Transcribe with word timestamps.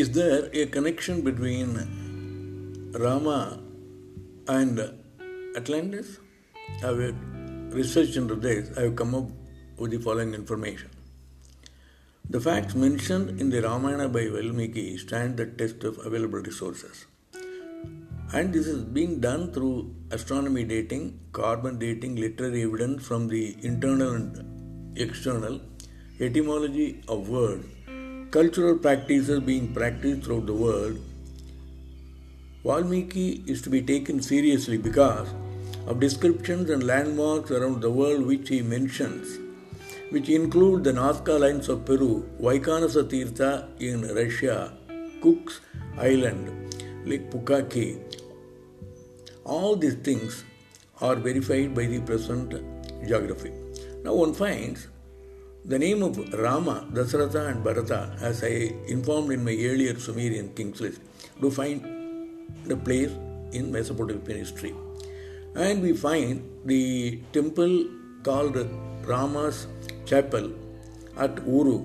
is 0.00 0.10
there 0.10 0.50
a 0.52 0.66
connection 0.66 1.22
between 1.22 1.70
Rama 3.02 3.58
and 4.46 4.78
Atlantis? 5.56 6.18
I 6.82 6.88
have 6.88 7.14
researched 7.72 8.16
into 8.16 8.34
this. 8.34 8.76
I 8.76 8.82
have 8.82 8.96
come 8.96 9.14
up 9.14 9.30
with 9.78 9.92
the 9.92 9.98
following 9.98 10.34
information. 10.34 10.90
The 12.28 12.40
facts 12.40 12.74
mentioned 12.74 13.40
in 13.40 13.48
the 13.48 13.62
Ramayana 13.62 14.10
by 14.10 14.26
Valmiki 14.28 14.98
stand 14.98 15.38
the 15.38 15.46
test 15.46 15.82
of 15.84 15.98
available 16.04 16.40
resources. 16.40 17.06
And 18.34 18.52
this 18.52 18.66
is 18.66 18.84
being 18.84 19.20
done 19.20 19.50
through 19.50 19.94
astronomy 20.10 20.64
dating, 20.64 21.20
carbon 21.32 21.78
dating, 21.78 22.16
literary 22.16 22.64
evidence 22.64 23.06
from 23.06 23.28
the 23.28 23.56
internal 23.62 24.12
and 24.12 24.98
external, 24.98 25.62
etymology 26.20 27.02
of 27.08 27.30
word, 27.30 27.64
cultural 28.30 28.76
practices 28.76 29.40
being 29.40 29.72
practiced 29.72 30.24
throughout 30.24 30.46
the 30.46 30.54
world. 30.54 30.98
Valmiki 32.64 33.44
is 33.46 33.62
to 33.62 33.70
be 33.70 33.80
taken 33.80 34.20
seriously 34.20 34.76
because 34.76 35.28
of 35.86 36.00
descriptions 36.00 36.70
and 36.70 36.82
landmarks 36.82 37.50
around 37.50 37.80
the 37.80 37.90
world 37.90 38.26
which 38.26 38.48
he 38.48 38.60
mentions 38.62 39.38
which 40.10 40.28
include 40.28 40.84
the 40.84 40.92
Nazca 40.92 41.38
lines 41.38 41.68
of 41.68 41.84
Peru, 41.84 42.28
Vaikanasa 42.40 43.02
Tirtha 43.10 43.66
in 43.80 44.02
Russia, 44.14 44.72
Cook's 45.20 45.60
Island, 45.98 46.74
Lake 47.04 47.30
Pukaki. 47.30 47.98
All 49.44 49.74
these 49.74 49.94
things 49.94 50.44
are 51.00 51.16
verified 51.16 51.74
by 51.74 51.86
the 51.86 52.00
present 52.00 52.54
geography. 53.06 53.52
Now 54.04 54.14
one 54.14 54.32
finds 54.32 54.86
the 55.66 55.78
name 55.80 56.02
of 56.04 56.16
Rama, 56.32 56.86
Dasratha 56.92 57.50
and 57.50 57.64
Bharata, 57.64 58.16
as 58.20 58.44
I 58.44 58.72
informed 58.86 59.32
in 59.32 59.44
my 59.44 59.56
earlier 59.68 59.98
Sumerian 59.98 60.50
kings 60.54 60.80
list, 60.80 61.00
do 61.40 61.50
find 61.50 61.82
the 62.64 62.76
place 62.76 63.10
in 63.50 63.72
Mesopotamian 63.72 64.38
history. 64.38 64.72
And 65.56 65.82
we 65.82 65.92
find 65.92 66.48
the 66.64 67.20
temple 67.32 67.86
called 68.22 68.56
Rama's 69.04 69.66
chapel 70.04 70.52
at 71.16 71.44
Uru 71.44 71.84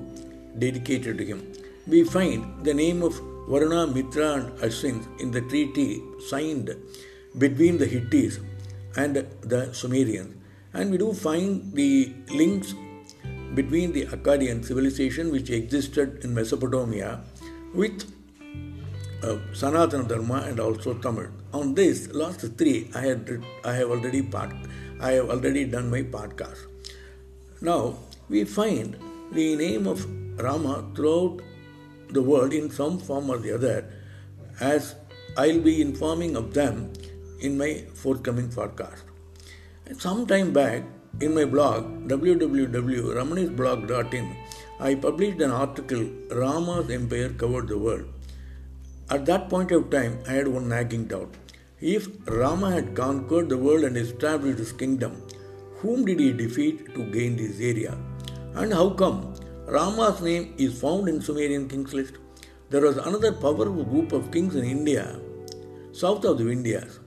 dedicated 0.59 1.17
to 1.17 1.25
him. 1.25 1.51
We 1.87 2.03
find 2.03 2.63
the 2.63 2.75
name 2.75 3.01
of 3.01 3.19
Varuna, 3.49 3.87
Mitra, 3.87 4.33
and 4.33 4.59
Ashwin 4.59 5.19
in 5.19 5.31
the 5.31 5.41
treaty 5.41 6.03
signed 6.27 6.69
between 7.35 7.79
the 7.79 7.87
Hittites 7.87 8.39
and 8.95 9.15
the 9.41 9.73
Sumerians. 9.73 10.35
And 10.73 10.91
we 10.91 10.99
do 10.99 11.13
find 11.13 11.73
the 11.73 12.13
links 12.29 12.75
between 13.53 13.91
the 13.91 14.05
Akkadian 14.05 14.63
civilization 14.63 15.31
which 15.31 15.49
existed 15.49 16.23
in 16.23 16.33
Mesopotamia 16.33 17.21
with 17.73 18.03
uh, 19.23 19.37
Sanatana 19.53 20.07
Dharma 20.07 20.43
and 20.47 20.59
also 20.59 20.93
Tamil. 20.93 21.27
On 21.53 21.73
this 21.73 22.11
last 22.13 22.41
three, 22.57 22.89
I 22.95 23.01
had 23.01 23.43
I 23.65 23.73
have 23.73 23.89
already 23.89 24.21
part, 24.21 24.53
I 24.99 25.11
have 25.13 25.29
already 25.29 25.65
done 25.65 25.89
my 25.91 26.03
podcast. 26.03 26.67
Now 27.61 27.97
we 28.29 28.45
find 28.45 28.97
the 29.31 29.55
name 29.55 29.87
of 29.87 30.05
Rama 30.39 30.85
throughout 30.95 31.41
the 32.09 32.21
world 32.21 32.53
in 32.53 32.69
some 32.69 32.99
form 32.99 33.29
or 33.29 33.37
the 33.37 33.53
other, 33.53 33.85
as 34.59 34.95
I'll 35.37 35.59
be 35.59 35.81
informing 35.81 36.35
of 36.35 36.53
them 36.53 36.91
in 37.39 37.57
my 37.57 37.85
forthcoming 37.93 38.49
podcast. 38.49 39.03
Some 39.97 40.25
time 40.25 40.53
back, 40.53 40.83
in 41.19 41.35
my 41.35 41.43
blog, 41.45 42.07
www.ramanisblog.in, 42.07 44.35
I 44.79 44.95
published 44.95 45.41
an 45.41 45.51
article, 45.51 46.09
Rama's 46.31 46.89
Empire 46.89 47.29
Covered 47.29 47.67
the 47.67 47.77
World. 47.77 48.05
At 49.09 49.25
that 49.25 49.49
point 49.49 49.71
of 49.71 49.89
time, 49.89 50.19
I 50.27 50.31
had 50.31 50.47
one 50.47 50.69
nagging 50.69 51.05
doubt. 51.05 51.35
If 51.79 52.07
Rama 52.27 52.71
had 52.71 52.95
conquered 52.95 53.49
the 53.49 53.57
world 53.57 53.83
and 53.83 53.97
established 53.97 54.59
his 54.59 54.71
kingdom, 54.71 55.21
whom 55.79 56.05
did 56.05 56.19
he 56.19 56.31
defeat 56.31 56.95
to 56.95 57.03
gain 57.11 57.35
this 57.35 57.59
area? 57.59 57.97
And 58.55 58.73
how 58.73 58.91
come 58.91 59.33
Rama's 59.65 60.21
name 60.21 60.53
is 60.57 60.79
found 60.79 61.09
in 61.09 61.19
Sumerian 61.21 61.67
kings 61.67 61.93
list? 61.93 62.13
There 62.69 62.81
was 62.81 62.97
another 62.97 63.33
powerful 63.33 63.83
group 63.83 64.13
of 64.13 64.31
kings 64.31 64.55
in 64.55 64.63
India, 64.63 65.19
south 65.91 66.23
of 66.23 66.37
the 66.37 66.45
Vindhyas. 66.45 66.99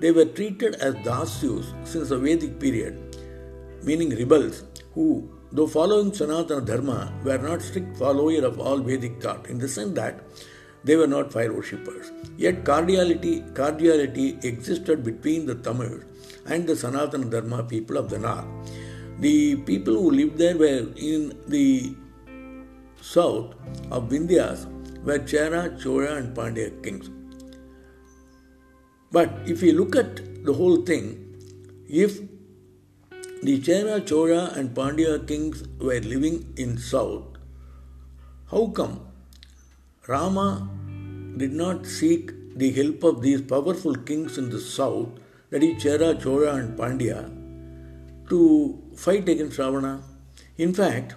They 0.00 0.10
were 0.12 0.26
treated 0.26 0.74
as 0.76 0.94
Dasyus 0.96 1.72
since 1.86 2.10
the 2.10 2.18
Vedic 2.18 2.60
period, 2.60 3.09
meaning 3.82 4.10
rebels 4.10 4.64
who, 4.94 5.30
though 5.52 5.66
following 5.66 6.10
Sanatana 6.10 6.64
Dharma, 6.64 7.12
were 7.24 7.38
not 7.38 7.62
strict 7.62 7.96
followers 7.96 8.44
of 8.44 8.58
all 8.60 8.78
Vedic 8.78 9.22
thought 9.22 9.48
in 9.48 9.58
the 9.58 9.68
sense 9.68 9.94
that 9.94 10.20
they 10.84 10.96
were 10.96 11.06
not 11.06 11.32
fire 11.32 11.52
worshippers. 11.52 12.10
Yet 12.36 12.64
cordiality, 12.64 13.42
cordiality 13.54 14.38
existed 14.42 15.04
between 15.04 15.46
the 15.46 15.54
Tamils 15.54 16.04
and 16.46 16.66
the 16.66 16.72
Sanatana 16.72 17.30
Dharma 17.30 17.62
people 17.64 17.96
of 17.96 18.08
the 18.10 18.18
north. 18.18 18.46
The 19.18 19.56
people 19.56 19.94
who 19.94 20.10
lived 20.10 20.38
there 20.38 20.56
were 20.56 20.86
in 20.96 21.38
the 21.48 21.94
south 23.02 23.54
of 23.90 24.08
Vindhyas 24.08 24.66
were 25.04 25.18
Chera, 25.18 25.80
Chola, 25.82 26.16
and 26.16 26.34
Pandya 26.34 26.82
kings. 26.82 27.10
But 29.12 29.30
if 29.46 29.62
you 29.62 29.72
look 29.72 29.96
at 29.96 30.44
the 30.44 30.52
whole 30.52 30.82
thing, 30.82 31.36
if 31.88 32.20
the 33.42 33.58
Chera, 33.58 34.06
Chola, 34.06 34.52
and 34.54 34.74
Pandya 34.74 35.26
kings 35.26 35.64
were 35.78 36.00
living 36.00 36.52
in 36.56 36.76
south, 36.76 37.24
how 38.50 38.66
come 38.66 39.00
Rama 40.06 40.68
did 41.36 41.52
not 41.52 41.86
seek 41.86 42.32
the 42.56 42.70
help 42.72 43.02
of 43.02 43.22
these 43.22 43.40
powerful 43.40 43.94
kings 43.94 44.36
in 44.36 44.50
the 44.50 44.60
south, 44.60 45.08
that 45.48 45.62
is 45.62 45.82
Chera, 45.82 46.20
Chola, 46.22 46.54
and 46.56 46.78
Pandya, 46.78 48.28
to 48.28 48.82
fight 48.94 49.28
against 49.28 49.58
Ravana. 49.58 50.02
In 50.58 50.74
fact, 50.74 51.14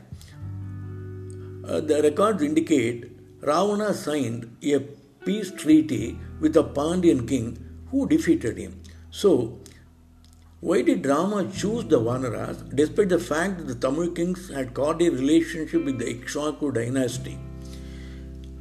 uh, 1.68 1.82
the 1.82 2.02
records 2.04 2.42
indicate 2.42 3.12
Ravana 3.42 3.94
signed 3.94 4.56
a 4.64 4.80
peace 5.26 5.52
treaty 5.52 6.18
with 6.40 6.54
the 6.54 6.64
Pandyan 6.64 7.28
king 7.28 7.58
who 7.92 8.08
defeated 8.08 8.58
him. 8.58 8.82
So, 9.12 9.60
why 10.68 10.81
did 10.81 11.06
Rama 11.06 11.40
choose 11.51 11.84
the 11.94 12.00
Vanaras 12.00 12.59
despite 12.74 13.09
the 13.09 13.19
fact 13.19 13.57
that 13.57 13.68
the 13.68 13.75
Tamil 13.75 14.12
kings 14.12 14.50
had 14.50 14.74
got 14.74 15.01
a 15.01 15.09
relationship 15.09 15.84
with 15.84 16.00
the 16.00 16.06
Ikshvaku 16.06 16.74
dynasty? 16.74 17.38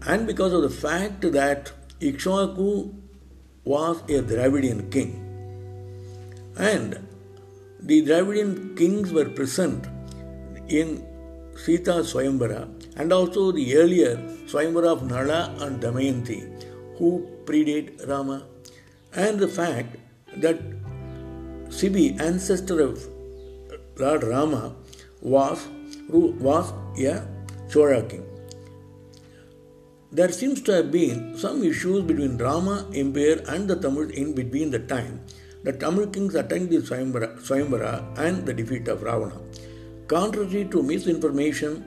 And 0.04 0.26
because 0.26 0.52
of 0.52 0.62
the 0.62 0.70
fact 0.70 1.20
that 1.32 1.70
Ikshvaku 2.00 2.92
was 3.64 4.00
a 4.08 4.20
Dravidian 4.20 4.90
king. 4.90 5.12
And 6.58 6.98
the 7.78 8.04
Dravidian 8.04 8.76
kings 8.76 9.12
were 9.12 9.28
present 9.28 9.86
in 10.68 11.06
Sita 11.54 11.98
Swayambara 12.10 12.68
and 12.96 13.12
also 13.12 13.52
the 13.52 13.76
earlier 13.76 14.16
Swayambara 14.46 14.88
of 14.96 15.08
Nala 15.08 15.54
and 15.60 15.80
Damayanti 15.80 16.40
who 16.98 17.28
predate 17.44 18.08
Rama 18.08 18.44
and 19.14 19.38
the 19.38 19.46
fact 19.46 19.96
that 20.38 20.58
Sibi, 21.72 22.16
ancestor 22.20 22.80
of 22.80 23.08
Lord 23.98 24.24
Rama, 24.24 24.74
was, 25.20 25.66
was 26.08 26.72
a 26.98 27.26
Chola 27.70 28.02
king. 28.02 28.24
There 30.10 30.30
seems 30.30 30.60
to 30.62 30.72
have 30.72 30.92
been 30.92 31.38
some 31.38 31.64
issues 31.64 32.02
between 32.02 32.36
Rama 32.36 32.86
Empire 32.94 33.42
and 33.48 33.66
the 33.66 33.76
Tamil 33.76 34.10
in 34.10 34.34
between 34.34 34.70
the 34.70 34.80
time 34.80 35.20
the 35.64 35.72
Tamil 35.72 36.08
kings 36.08 36.34
attacked 36.34 36.70
the 36.70 36.78
Swayambara 36.78 38.18
and 38.18 38.44
the 38.44 38.52
defeat 38.52 38.88
of 38.88 39.02
Ravana. 39.02 39.40
Contrary 40.08 40.64
to 40.72 40.82
misinformation, 40.82 41.84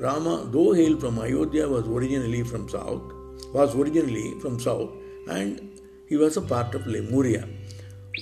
Rama, 0.00 0.48
though 0.50 0.72
hailed 0.72 1.00
from 1.00 1.18
Ayodhya, 1.18 1.68
was 1.68 1.86
originally 1.86 2.42
from 2.42 2.68
south, 2.68 3.02
was 3.52 3.74
originally 3.76 4.34
from 4.40 4.58
south, 4.58 4.90
and 5.28 5.60
he 6.08 6.16
was 6.16 6.38
a 6.38 6.40
part 6.40 6.74
of 6.74 6.86
Lemuria. 6.86 7.46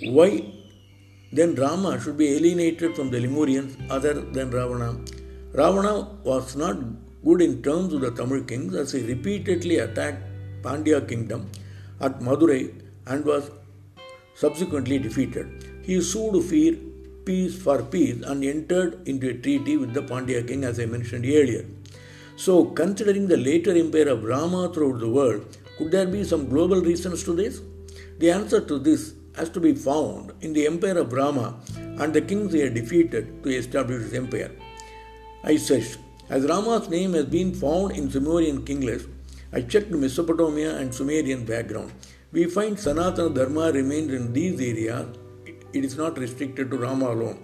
Why 0.02 0.52
then 1.32 1.54
Rama 1.54 2.00
should 2.00 2.16
be 2.16 2.28
alienated 2.36 2.94
from 2.94 3.10
the 3.10 3.18
Lemurians 3.18 3.74
other 3.90 4.14
than 4.14 4.50
Ravana? 4.50 4.98
Ravana 5.52 6.08
was 6.24 6.56
not 6.56 6.76
good 7.24 7.42
in 7.42 7.62
terms 7.62 7.92
with 7.92 8.02
the 8.02 8.10
Tamil 8.10 8.44
kings 8.44 8.74
as 8.74 8.92
he 8.92 9.02
repeatedly 9.02 9.78
attacked 9.78 10.22
Pandya 10.62 11.08
kingdom 11.08 11.50
at 12.00 12.20
Madurai 12.20 12.72
and 13.06 13.24
was 13.24 13.50
subsequently 14.34 14.98
defeated. 14.98 15.46
He 15.82 16.00
sued 16.00 16.42
for 16.44 16.78
peace 17.24 17.60
for 17.60 17.82
peace 17.82 18.22
and 18.22 18.44
entered 18.44 19.08
into 19.08 19.30
a 19.30 19.34
treaty 19.34 19.76
with 19.76 19.92
the 19.94 20.02
Pandya 20.02 20.46
king 20.46 20.64
as 20.64 20.78
I 20.78 20.86
mentioned 20.86 21.24
earlier. 21.24 21.64
So, 22.36 22.66
considering 22.66 23.26
the 23.26 23.36
later 23.36 23.76
empire 23.76 24.08
of 24.08 24.22
Rama 24.22 24.70
throughout 24.72 25.00
the 25.00 25.08
world, 25.08 25.56
could 25.78 25.90
there 25.90 26.06
be 26.06 26.22
some 26.22 26.48
global 26.48 26.80
reasons 26.80 27.24
to 27.24 27.32
this? 27.32 27.60
The 28.18 28.30
answer 28.30 28.60
to 28.60 28.78
this 28.78 29.14
has 29.36 29.50
to 29.50 29.60
be 29.60 29.74
found 29.74 30.32
in 30.40 30.52
the 30.52 30.66
empire 30.66 30.98
of 30.98 31.12
Rama 31.12 31.54
and 31.76 32.12
the 32.12 32.20
kings 32.20 32.52
he 32.52 32.60
had 32.60 32.74
defeated 32.74 33.42
to 33.42 33.50
establish 33.50 34.02
his 34.02 34.14
empire. 34.14 34.50
I 35.44 35.56
said, 35.56 35.86
as 36.28 36.44
Rama's 36.44 36.88
name 36.88 37.14
has 37.14 37.26
been 37.26 37.54
found 37.54 37.92
in 37.92 38.10
Sumerian 38.10 38.64
king 38.64 38.88
I 39.52 39.60
checked 39.60 39.90
Mesopotamia 39.90 40.76
and 40.76 40.92
Sumerian 40.92 41.44
background. 41.44 41.92
We 42.32 42.44
find 42.46 42.76
Sanatana 42.76 43.34
Dharma 43.34 43.72
remains 43.72 44.12
in 44.12 44.32
these 44.32 44.60
areas. 44.60 45.06
It 45.72 45.84
is 45.84 45.96
not 45.96 46.18
restricted 46.18 46.70
to 46.70 46.78
Rama 46.78 47.10
alone. 47.10 47.42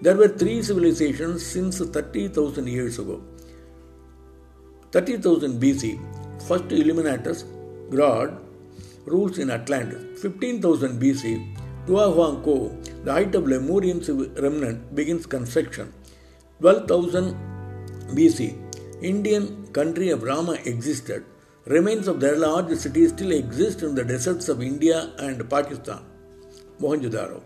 There 0.00 0.16
were 0.16 0.28
three 0.28 0.62
civilizations 0.62 1.44
since 1.44 1.78
30,000 1.78 2.66
years 2.66 2.98
ago. 2.98 3.22
30,000 4.92 5.60
BC, 5.60 5.98
first 6.46 6.68
Illuminatus, 6.68 7.44
God, 7.90 8.41
rules 9.06 9.38
in 9.38 9.50
Atlantis. 9.50 10.20
15,000 10.20 11.00
BC, 11.00 11.56
Tiahuanaco, 11.86 13.04
the 13.04 13.12
height 13.12 13.34
of 13.34 13.46
Lemurian 13.46 14.00
remnant, 14.40 14.94
begins 14.94 15.26
construction. 15.26 15.92
12,000 16.60 17.34
BC, 18.14 18.56
Indian 19.02 19.66
country 19.72 20.10
of 20.10 20.22
Rama 20.22 20.52
existed. 20.64 21.24
Remains 21.66 22.08
of 22.08 22.20
their 22.20 22.36
large 22.36 22.76
cities 22.76 23.10
still 23.10 23.32
exist 23.32 23.82
in 23.82 23.94
the 23.94 24.04
deserts 24.04 24.48
of 24.48 24.62
India 24.62 25.12
and 25.18 25.48
Pakistan. 25.48 26.00
Mohenjo-daro. 26.80 27.42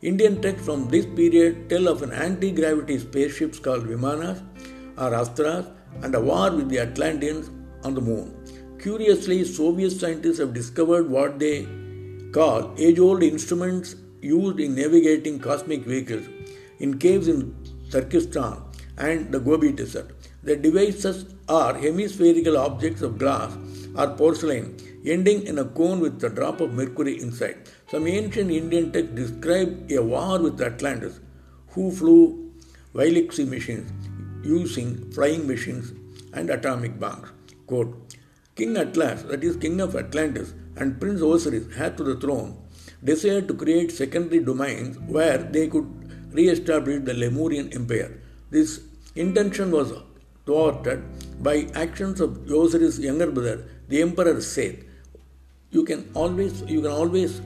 Indian 0.00 0.40
texts 0.40 0.64
from 0.64 0.88
this 0.88 1.06
period 1.06 1.68
tell 1.68 1.88
of 1.88 2.02
an 2.02 2.12
anti-gravity 2.12 2.98
spaceships 2.98 3.58
called 3.58 3.84
Vimanas 3.84 4.42
or 4.96 5.10
Astras 5.10 5.70
and 6.02 6.14
a 6.14 6.20
war 6.20 6.50
with 6.54 6.68
the 6.68 6.78
Atlanteans 6.78 7.50
on 7.84 7.94
the 7.94 8.00
moon. 8.00 8.37
Curiously, 8.80 9.44
Soviet 9.44 9.90
scientists 9.90 10.38
have 10.38 10.54
discovered 10.54 11.10
what 11.10 11.40
they 11.40 11.66
call 12.32 12.72
age 12.78 13.00
old 13.00 13.24
instruments 13.24 13.96
used 14.22 14.60
in 14.60 14.76
navigating 14.76 15.40
cosmic 15.40 15.82
vehicles 15.84 16.28
in 16.78 16.96
caves 16.96 17.26
in 17.26 17.56
Turkestan 17.90 18.62
and 18.96 19.32
the 19.32 19.40
Gobi 19.40 19.72
Desert. 19.72 20.12
The 20.44 20.54
devices 20.54 21.26
are 21.48 21.74
hemispherical 21.74 22.56
objects 22.56 23.02
of 23.02 23.18
glass 23.18 23.56
or 23.96 24.08
porcelain 24.10 24.76
ending 25.04 25.44
in 25.46 25.58
a 25.58 25.64
cone 25.64 25.98
with 25.98 26.22
a 26.22 26.28
drop 26.28 26.60
of 26.60 26.72
mercury 26.72 27.20
inside. 27.20 27.56
Some 27.90 28.06
ancient 28.06 28.50
Indian 28.50 28.92
texts 28.92 29.14
describe 29.14 29.90
a 29.90 30.00
war 30.00 30.38
with 30.38 30.60
Atlantis 30.60 31.18
who 31.70 31.90
flew 31.90 32.52
Vailixi 32.94 33.48
machines 33.48 33.90
using 34.44 35.10
flying 35.10 35.48
machines 35.48 35.92
and 36.32 36.48
atomic 36.48 37.00
bombs. 37.00 37.28
Quote, 37.66 38.07
King 38.58 38.76
Atlas, 38.76 39.22
that 39.30 39.44
is 39.44 39.56
King 39.56 39.80
of 39.80 39.94
Atlantis, 39.94 40.52
and 40.76 41.00
Prince 41.00 41.22
Osiris, 41.22 41.66
heir 41.78 41.90
to 41.90 42.02
the 42.02 42.16
throne, 42.16 42.56
desired 43.04 43.46
to 43.48 43.54
create 43.54 43.92
secondary 43.92 44.40
domains 44.40 44.98
where 45.16 45.38
they 45.38 45.68
could 45.68 45.88
re-establish 46.32 47.04
the 47.04 47.14
Lemurian 47.14 47.72
Empire. 47.72 48.20
This 48.50 48.80
intention 49.14 49.70
was 49.70 49.92
thwarted 50.44 51.04
by 51.42 51.68
actions 51.74 52.20
of 52.20 52.50
Osiris' 52.50 52.98
younger 52.98 53.30
brother, 53.30 53.64
the 53.88 54.02
Emperor 54.02 54.40
Seth. 54.40 54.80
You 55.70 55.84
can 55.84 56.10
always 56.14 56.62
you 56.62 56.80
can 56.82 56.90
always 56.90 57.40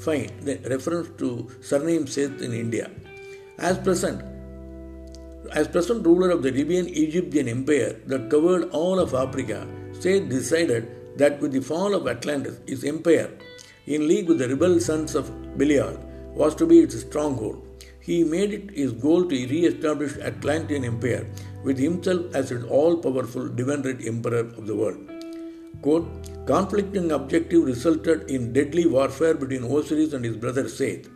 find 0.00 0.30
the 0.48 0.56
reference 0.72 1.10
to 1.18 1.48
surname 1.60 2.06
Seth 2.06 2.42
in 2.42 2.52
India. 2.52 2.90
As 3.58 3.78
present, 3.78 4.22
as 5.52 5.68
present 5.68 6.04
ruler 6.04 6.30
of 6.30 6.42
the 6.42 6.50
Libyan 6.50 6.88
Egyptian 6.88 7.48
Empire 7.48 7.92
that 8.06 8.30
covered 8.30 8.70
all 8.70 8.98
of 8.98 9.14
Africa, 9.14 9.66
Seth 10.00 10.28
decided 10.28 10.88
that 11.16 11.40
with 11.40 11.52
the 11.52 11.60
fall 11.60 11.94
of 11.94 12.08
Atlantis, 12.08 12.58
his 12.66 12.84
empire, 12.84 13.30
in 13.86 14.08
league 14.08 14.28
with 14.28 14.38
the 14.38 14.48
rebel 14.48 14.80
sons 14.80 15.14
of 15.14 15.30
Belial, 15.58 15.98
was 16.34 16.54
to 16.54 16.66
be 16.66 16.80
its 16.80 17.00
stronghold. 17.00 17.66
He 18.00 18.24
made 18.24 18.52
it 18.52 18.70
his 18.70 18.92
goal 18.92 19.24
to 19.24 19.46
re 19.52 19.66
establish 19.66 20.16
Atlantean 20.18 20.84
Empire 20.84 21.26
with 21.64 21.78
himself 21.78 22.34
as 22.34 22.50
its 22.50 22.64
all 22.64 22.96
powerful 22.96 23.48
divine 23.48 24.00
emperor 24.06 24.40
of 24.40 24.66
the 24.66 24.74
world. 24.74 25.10
Quote, 25.82 26.08
conflicting 26.46 27.12
objective 27.12 27.64
resulted 27.64 28.30
in 28.30 28.54
deadly 28.54 28.86
warfare 28.86 29.34
between 29.34 29.64
Osiris 29.64 30.14
and 30.14 30.24
his 30.24 30.36
brother 30.36 30.68
Seth. 30.68 31.08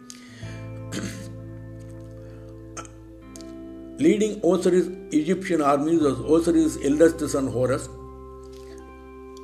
Leading 3.98 4.40
Osiris' 4.44 4.88
Egyptian 5.12 5.62
armies 5.62 6.02
was 6.02 6.18
Osiris' 6.20 6.78
eldest 6.84 7.20
son 7.30 7.46
Horus, 7.48 7.88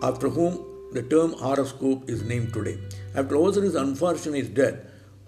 after 0.02 0.28
whom 0.28 0.66
the 0.92 1.02
term 1.02 1.32
horoscope 1.32 2.08
is 2.08 2.22
named 2.22 2.52
today. 2.52 2.78
After 3.14 3.36
Osiris' 3.36 3.74
unfortunate 3.74 4.54
death, 4.54 4.74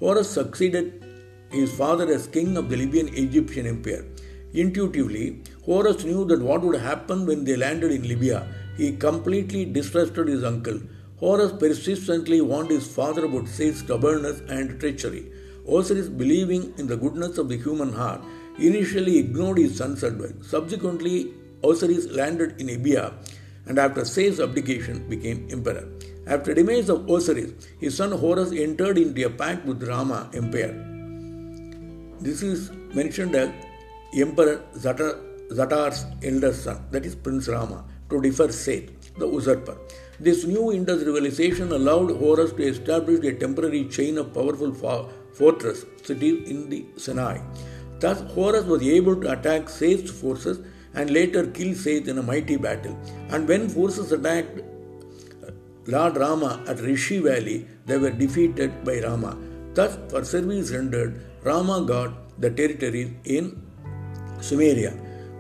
Horus 0.01 0.29
succeeded 0.29 1.05
his 1.51 1.75
father 1.75 2.13
as 2.13 2.27
king 2.27 2.57
of 2.57 2.69
the 2.69 2.77
Libyan 2.77 3.09
Egyptian 3.15 3.67
Empire. 3.67 4.05
Intuitively, 4.55 5.43
Horus 5.65 6.05
knew 6.05 6.25
that 6.25 6.41
what 6.41 6.63
would 6.63 6.81
happen 6.81 7.27
when 7.27 7.45
they 7.45 7.57
landed 7.57 7.93
in 7.93 8.09
Libya. 8.09 8.47
He 8.77 8.97
completely 8.97 9.65
distrusted 9.65 10.29
his 10.29 10.45
uncle. 10.45 10.81
Horus 11.21 11.53
persistently 11.53 12.41
warned 12.41 12.71
his 12.71 12.87
father 12.93 13.25
about 13.27 13.47
Seth's 13.47 13.81
stubbornness 13.81 14.41
and 14.49 14.81
treachery. 14.81 15.31
Osiris, 15.69 16.09
believing 16.09 16.75
in 16.79 16.89
the 16.89 16.97
goodness 16.97 17.39
of 17.39 17.49
the 17.49 17.57
human 17.57 17.93
heart, 17.93 18.21
initially 18.59 19.19
ignored 19.19 19.59
his 19.59 19.77
son's 19.77 20.03
advice. 20.03 20.35
Subsequently, 20.43 21.33
Osiris 21.63 22.11
landed 22.11 22.61
in 22.61 22.67
Libya 22.67 23.13
and 23.67 23.79
after 23.79 24.05
Seth's 24.05 24.41
abdication 24.41 25.09
became 25.09 25.49
emperor. 25.51 25.89
After 26.27 26.55
the 26.55 26.63
demise 26.63 26.89
of 26.89 27.09
Osiris, 27.09 27.53
his 27.81 27.97
son 27.97 28.13
Horus 28.13 28.53
entered 28.53 28.99
into 28.99 29.27
a 29.27 29.31
pact 29.31 29.65
with 29.67 29.83
Rama 29.83 30.31
Empire. 30.35 30.75
This 32.21 32.43
is 32.43 32.71
mentioned 32.95 33.35
as 33.35 33.51
Emperor 34.15 34.63
Zatar, 34.75 35.19
Zatar's 35.51 36.07
eldest 36.23 36.65
son, 36.65 36.85
that 36.91 37.05
is 37.05 37.15
Prince 37.15 37.49
Rama, 37.49 37.85
to 38.11 38.21
defer 38.21 38.51
Seth, 38.53 39.17
the 39.19 39.27
usurper. 39.27 39.77
This 40.21 40.45
new 40.45 40.73
Indus 40.73 41.01
civilization 41.01 41.73
allowed 41.73 42.13
Horus 42.13 42.53
to 42.53 42.63
establish 42.63 43.25
a 43.25 43.33
temporary 43.33 43.87
chain 43.89 44.19
of 44.19 44.33
powerful 44.33 44.73
fortress 45.33 45.85
cities 46.05 46.49
in 46.49 46.71
the 46.71 46.85
Sinai. 46.97 47.39
Thus, 47.99 48.21
Horus 48.33 48.65
was 48.65 48.83
able 48.83 49.21
to 49.23 49.33
attack 49.33 49.69
Seth's 49.69 50.11
forces 50.11 50.61
and 50.95 51.11
later 51.11 51.47
kill 51.47 51.75
Seth 51.75 52.09
in 52.09 52.19
a 52.19 52.23
mighty 52.23 52.57
battle. 52.57 52.99
And 53.31 53.49
when 53.49 53.69
forces 53.69 54.13
attacked 54.13 54.61
Lord 55.87 56.17
Rama 56.17 56.63
at 56.69 56.81
Rishi 56.81 57.19
Valley, 57.19 57.67
they 57.87 57.99
were 57.99 58.11
defeated 58.11 58.85
by 58.85 59.01
Rama. 59.01 59.37
Thus, 59.75 59.99
for 60.11 60.25
service 60.25 60.71
rendered, 60.71 61.21
Rama 61.43 61.83
got 61.83 62.41
the 62.41 62.51
territories 62.51 63.11
in 63.25 63.61
Sumeria. 64.39 64.93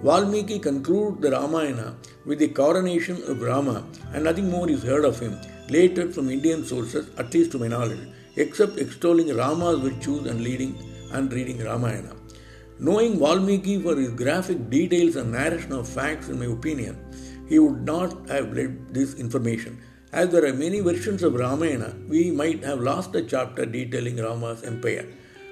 Valmiki 0.02 0.58
concludes 0.58 1.20
the 1.20 1.30
Ramayana 1.30 1.94
with 2.26 2.40
the 2.40 2.48
coronation 2.48 3.22
of 3.28 3.40
Rama, 3.40 3.84
and 4.12 4.24
nothing 4.24 4.50
more 4.50 4.68
is 4.68 4.82
heard 4.82 5.04
of 5.04 5.20
him 5.20 5.38
later 5.68 6.10
from 6.10 6.28
Indian 6.28 6.64
sources, 6.64 7.08
at 7.18 7.32
least 7.32 7.52
to 7.52 7.58
my 7.58 7.68
knowledge, 7.68 8.08
except 8.36 8.78
extolling 8.78 9.34
Rama's 9.36 9.78
virtues 9.80 10.26
and 10.26 10.40
leading 10.40 10.76
and 11.12 11.32
reading 11.32 11.62
Ramayana. 11.62 12.16
Knowing 12.86 13.16
Valmiki 13.16 13.80
for 13.80 13.94
his 13.94 14.10
graphic 14.10 14.68
details 14.68 15.14
and 15.14 15.30
narration 15.30 15.70
of 15.70 15.88
facts, 15.88 16.28
in 16.28 16.36
my 16.40 16.46
opinion, 16.46 16.96
he 17.48 17.60
would 17.60 17.84
not 17.86 18.28
have 18.28 18.50
read 18.50 18.92
this 18.92 19.14
information. 19.14 19.80
As 20.12 20.30
there 20.30 20.44
are 20.44 20.52
many 20.52 20.80
versions 20.80 21.22
of 21.22 21.36
Ramayana, 21.36 21.94
we 22.08 22.32
might 22.32 22.64
have 22.64 22.80
lost 22.80 23.14
a 23.14 23.22
chapter 23.22 23.64
detailing 23.64 24.16
Rama's 24.16 24.64
empire. 24.64 25.06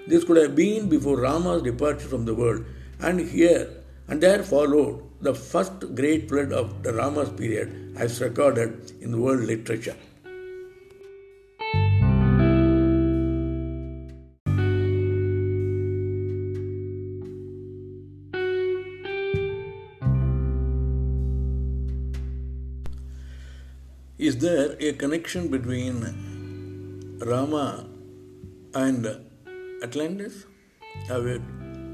This 0.08 0.24
could 0.24 0.38
have 0.38 0.56
been 0.56 0.88
before 0.88 1.20
Rama's 1.20 1.62
departure 1.62 2.08
from 2.08 2.24
the 2.24 2.34
world, 2.34 2.64
and 2.98 3.20
here 3.20 3.70
and 4.08 4.20
there 4.20 4.42
followed 4.42 5.00
the 5.20 5.32
first 5.32 5.94
great 5.94 6.28
flood 6.28 6.52
of 6.52 6.82
the 6.82 6.92
Rama's 6.92 7.30
period 7.30 7.94
as 7.96 8.20
recorded 8.20 8.90
in 9.00 9.20
world 9.20 9.42
literature. 9.42 9.96
Is 24.28 24.36
there 24.36 24.76
a 24.80 24.92
connection 24.92 25.48
between 25.48 26.02
Rama 27.20 27.86
and 28.74 29.06
Atlantis? 29.82 30.44
I 31.08 31.14
have 31.14 31.42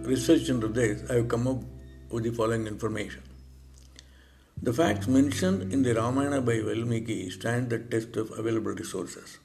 researched 0.05 0.49
into 0.49 0.67
this. 0.67 1.09
I 1.09 1.15
have 1.19 1.29
come 1.29 1.47
up 1.47 1.63
with 2.11 2.25
the 2.25 2.33
following 2.33 2.67
information. 2.67 3.23
The 4.61 4.73
facts 4.73 5.07
mentioned 5.07 5.73
in 5.73 5.85
the 5.85 5.95
Ramayana 5.95 6.41
by 6.41 6.63
Valmiki 6.63 7.31
stand 7.31 7.71
the 7.71 7.79
test 7.79 8.17
of 8.17 8.33
available 8.37 8.73
resources. 8.73 9.39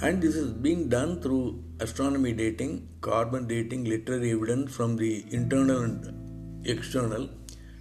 And 0.00 0.20
this 0.20 0.34
is 0.34 0.52
being 0.52 0.88
done 0.88 1.20
through 1.20 1.62
astronomy 1.78 2.32
dating, 2.32 2.88
carbon 3.02 3.46
dating, 3.46 3.84
literary 3.84 4.32
evidence 4.32 4.74
from 4.74 4.96
the 4.96 5.24
internal 5.30 5.84
and 5.84 6.66
external, 6.66 7.28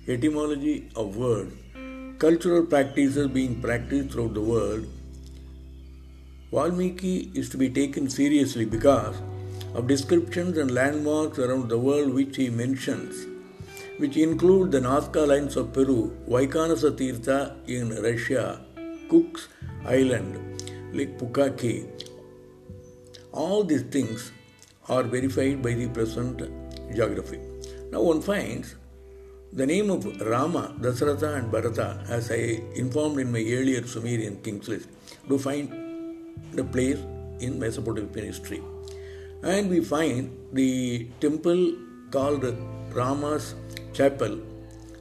etymology 0.07 0.87
of 0.95 1.17
words, 1.17 1.55
cultural 2.21 2.63
practices 2.63 3.27
being 3.35 3.59
practiced 3.59 4.11
throughout 4.11 4.35
the 4.35 4.41
world, 4.41 4.85
Valmiki 6.51 7.31
is 7.33 7.49
to 7.49 7.57
be 7.57 7.67
taken 7.67 8.07
seriously 8.07 8.63
because 8.63 9.15
of 9.73 9.87
descriptions 9.87 10.55
and 10.59 10.69
landmarks 10.69 11.39
around 11.39 11.67
the 11.67 11.79
world 11.79 12.13
which 12.13 12.35
he 12.35 12.47
mentions, 12.51 13.25
which 13.97 14.17
include 14.17 14.71
the 14.71 14.79
Nazca 14.79 15.27
Lines 15.27 15.55
of 15.55 15.73
Peru, 15.73 16.15
Vaikanasa 16.29 16.91
Tirtha 16.99 17.55
in 17.67 17.89
Russia, 18.03 18.61
Cook's 19.09 19.47
Island, 19.83 20.61
Lake 20.93 21.17
Pukaki. 21.17 21.77
All 23.31 23.63
these 23.63 23.81
things 23.97 24.31
are 24.89 25.01
verified 25.01 25.63
by 25.63 25.73
the 25.73 25.87
present 25.87 26.43
geography. 26.93 27.39
Now 27.89 28.03
one 28.03 28.21
finds 28.21 28.75
the 29.53 29.65
name 29.65 29.89
of 29.89 30.05
Rama, 30.21 30.73
Dasaratha 30.79 31.37
and 31.37 31.51
Bharata, 31.51 32.03
as 32.07 32.31
I 32.31 32.61
informed 32.75 33.19
in 33.19 33.31
my 33.31 33.39
earlier 33.39 33.85
Sumerian 33.85 34.37
kings 34.41 34.69
list, 34.69 34.87
do 35.27 35.37
find 35.37 35.69
the 36.53 36.63
place 36.63 36.99
in 37.39 37.59
Mesopotamian 37.59 38.25
history. 38.25 38.61
And 39.43 39.69
we 39.69 39.81
find 39.81 40.31
the 40.53 41.07
temple 41.19 41.73
called 42.11 42.45
Rama's 42.93 43.55
Chapel 43.93 44.39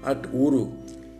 at 0.04 0.32
Uru, 0.32 0.72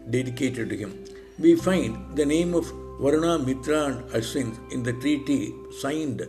dedicated 0.09 0.71
to 0.71 0.77
him. 0.77 1.05
We 1.39 1.55
find 1.55 2.17
the 2.17 2.27
name 2.27 2.55
of 2.55 2.67
Varuna, 3.01 3.39
Mitra, 3.39 3.85
and 3.85 4.11
Ashwin 4.11 4.73
in 4.73 4.83
the 4.83 4.93
treaty 4.95 5.55
signed 5.79 6.27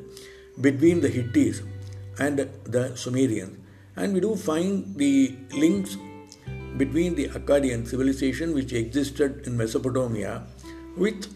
between 0.60 1.02
the 1.02 1.10
Hittites 1.10 1.64
and 2.20 2.48
the 2.66 2.96
Sumerians. 2.96 3.58
And 3.96 4.14
we 4.14 4.20
do 4.20 4.36
find 4.36 4.96
the 4.96 5.36
links 5.52 5.98
between 6.78 7.16
the 7.16 7.28
Akkadian 7.30 7.88
civilization 7.88 8.54
which 8.54 8.74
existed 8.74 9.46
in 9.46 9.58
Mesopotamia 9.58 10.44
with 10.98 11.28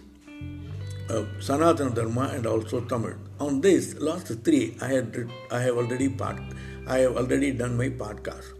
uh, 1.09 1.23
Sanatana 1.39 1.93
Dharma 1.93 2.31
and 2.33 2.45
also 2.45 2.81
Tamil. 2.81 3.15
On 3.39 3.61
this 3.61 3.95
last 3.99 4.27
three, 4.43 4.75
I 4.81 4.87
had 4.87 5.29
I 5.51 5.59
have 5.59 5.77
already 5.77 6.09
part, 6.09 6.39
I 6.87 6.99
have 6.99 7.17
already 7.17 7.51
done 7.51 7.77
my 7.77 7.89
podcast. 7.89 8.53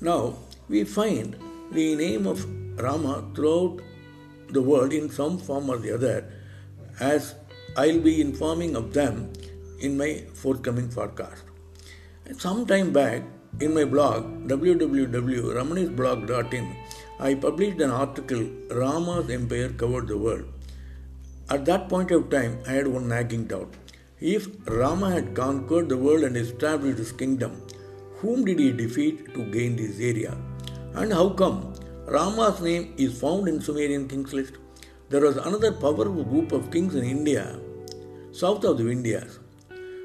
Now 0.00 0.36
we 0.68 0.84
find 0.84 1.36
the 1.72 1.96
name 1.96 2.26
of 2.26 2.44
Rama 2.78 3.24
throughout 3.34 3.80
the 4.50 4.62
world 4.62 4.92
in 4.92 5.10
some 5.10 5.38
form 5.38 5.70
or 5.70 5.78
the 5.78 5.92
other, 5.94 6.32
as 7.00 7.34
I'll 7.76 8.00
be 8.00 8.20
informing 8.20 8.76
of 8.76 8.92
them 8.92 9.32
in 9.80 9.96
my 9.96 10.24
forthcoming 10.34 10.88
podcast. 10.88 11.42
Some 12.36 12.66
time 12.66 12.92
back, 12.92 13.22
in 13.60 13.74
my 13.74 13.84
blog, 13.84 14.46
www.ramanisblog.in, 14.46 16.76
I 17.18 17.34
published 17.34 17.80
an 17.80 17.90
article, 17.90 18.48
Rama's 18.70 19.28
Empire 19.30 19.70
Covered 19.70 20.06
the 20.06 20.16
World. 20.16 20.44
At 21.50 21.64
that 21.64 21.88
point 21.88 22.12
of 22.12 22.30
time, 22.30 22.60
I 22.68 22.72
had 22.72 22.86
one 22.86 23.08
nagging 23.08 23.46
doubt. 23.46 23.74
If 24.20 24.46
Rama 24.66 25.10
had 25.10 25.34
conquered 25.34 25.88
the 25.88 25.96
world 25.96 26.22
and 26.22 26.36
established 26.36 26.98
his 26.98 27.10
kingdom, 27.10 27.60
whom 28.18 28.44
did 28.44 28.60
he 28.60 28.70
defeat 28.70 29.34
to 29.34 29.42
gain 29.50 29.74
this 29.74 29.98
area? 29.98 30.38
And 30.94 31.12
how 31.12 31.30
come 31.30 31.74
Rama's 32.06 32.60
name 32.60 32.94
is 32.96 33.20
found 33.20 33.48
in 33.48 33.60
Sumerian 33.60 34.06
kings 34.08 34.32
list? 34.32 34.52
There 35.08 35.22
was 35.22 35.36
another 35.36 35.72
powerful 35.72 36.22
group 36.22 36.52
of 36.52 36.70
kings 36.70 36.94
in 36.94 37.02
India, 37.04 37.58
south 38.30 38.62
of 38.64 38.78
the 38.78 38.84
Vindhyas. 38.84 39.40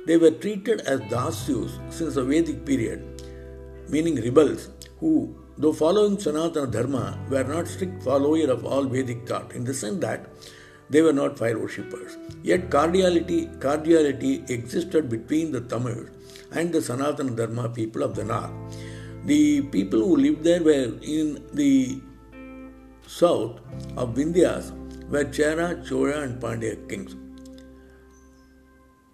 They 0.08 0.18
were 0.18 0.32
treated 0.32 0.82
as 0.82 1.02
Dasyus 1.02 1.80
since 1.92 2.16
the 2.16 2.24
Vedic 2.24 2.66
period 2.66 3.13
meaning 3.90 4.16
rebels, 4.16 4.70
who, 5.00 5.36
though 5.58 5.74
following 5.74 6.18
Sanatana 6.18 6.72
Dharma, 6.72 7.20
were 7.30 7.44
not 7.44 7.68
strict 7.68 8.04
followers 8.04 8.50
of 8.50 8.66
all 8.66 8.84
Vedic 8.86 9.28
thought, 9.28 9.54
in 9.54 9.64
the 9.64 9.74
sense 9.74 10.00
that 10.00 10.28
they 10.90 11.02
were 11.02 11.14
not 11.14 11.38
fire 11.38 11.58
worshippers. 11.58 12.18
Yet 12.44 12.70
cordiality, 12.70 13.50
cordiality 13.60 14.44
existed 14.50 15.10
between 15.10 15.52
the 15.52 15.62
Tamils 15.62 16.10
and 16.52 16.72
the 16.72 16.80
Sanatana 16.80 17.36
Dharma 17.36 17.70
people 17.70 18.04
of 18.04 18.16
the 18.16 18.24
north. 18.24 18.52
The 19.26 19.62
people 19.62 20.00
who 20.00 20.18
lived 20.18 20.44
there 20.44 20.62
were 20.62 20.98
in 21.02 21.44
the 21.54 22.02
south 23.08 23.60
of 23.96 24.16
Vindhyas 24.16 24.72
were 25.10 25.26
Chera, 25.26 25.88
Chola, 25.88 26.22
and 26.22 26.42
Pandya 26.42 26.90
kings. 26.90 27.16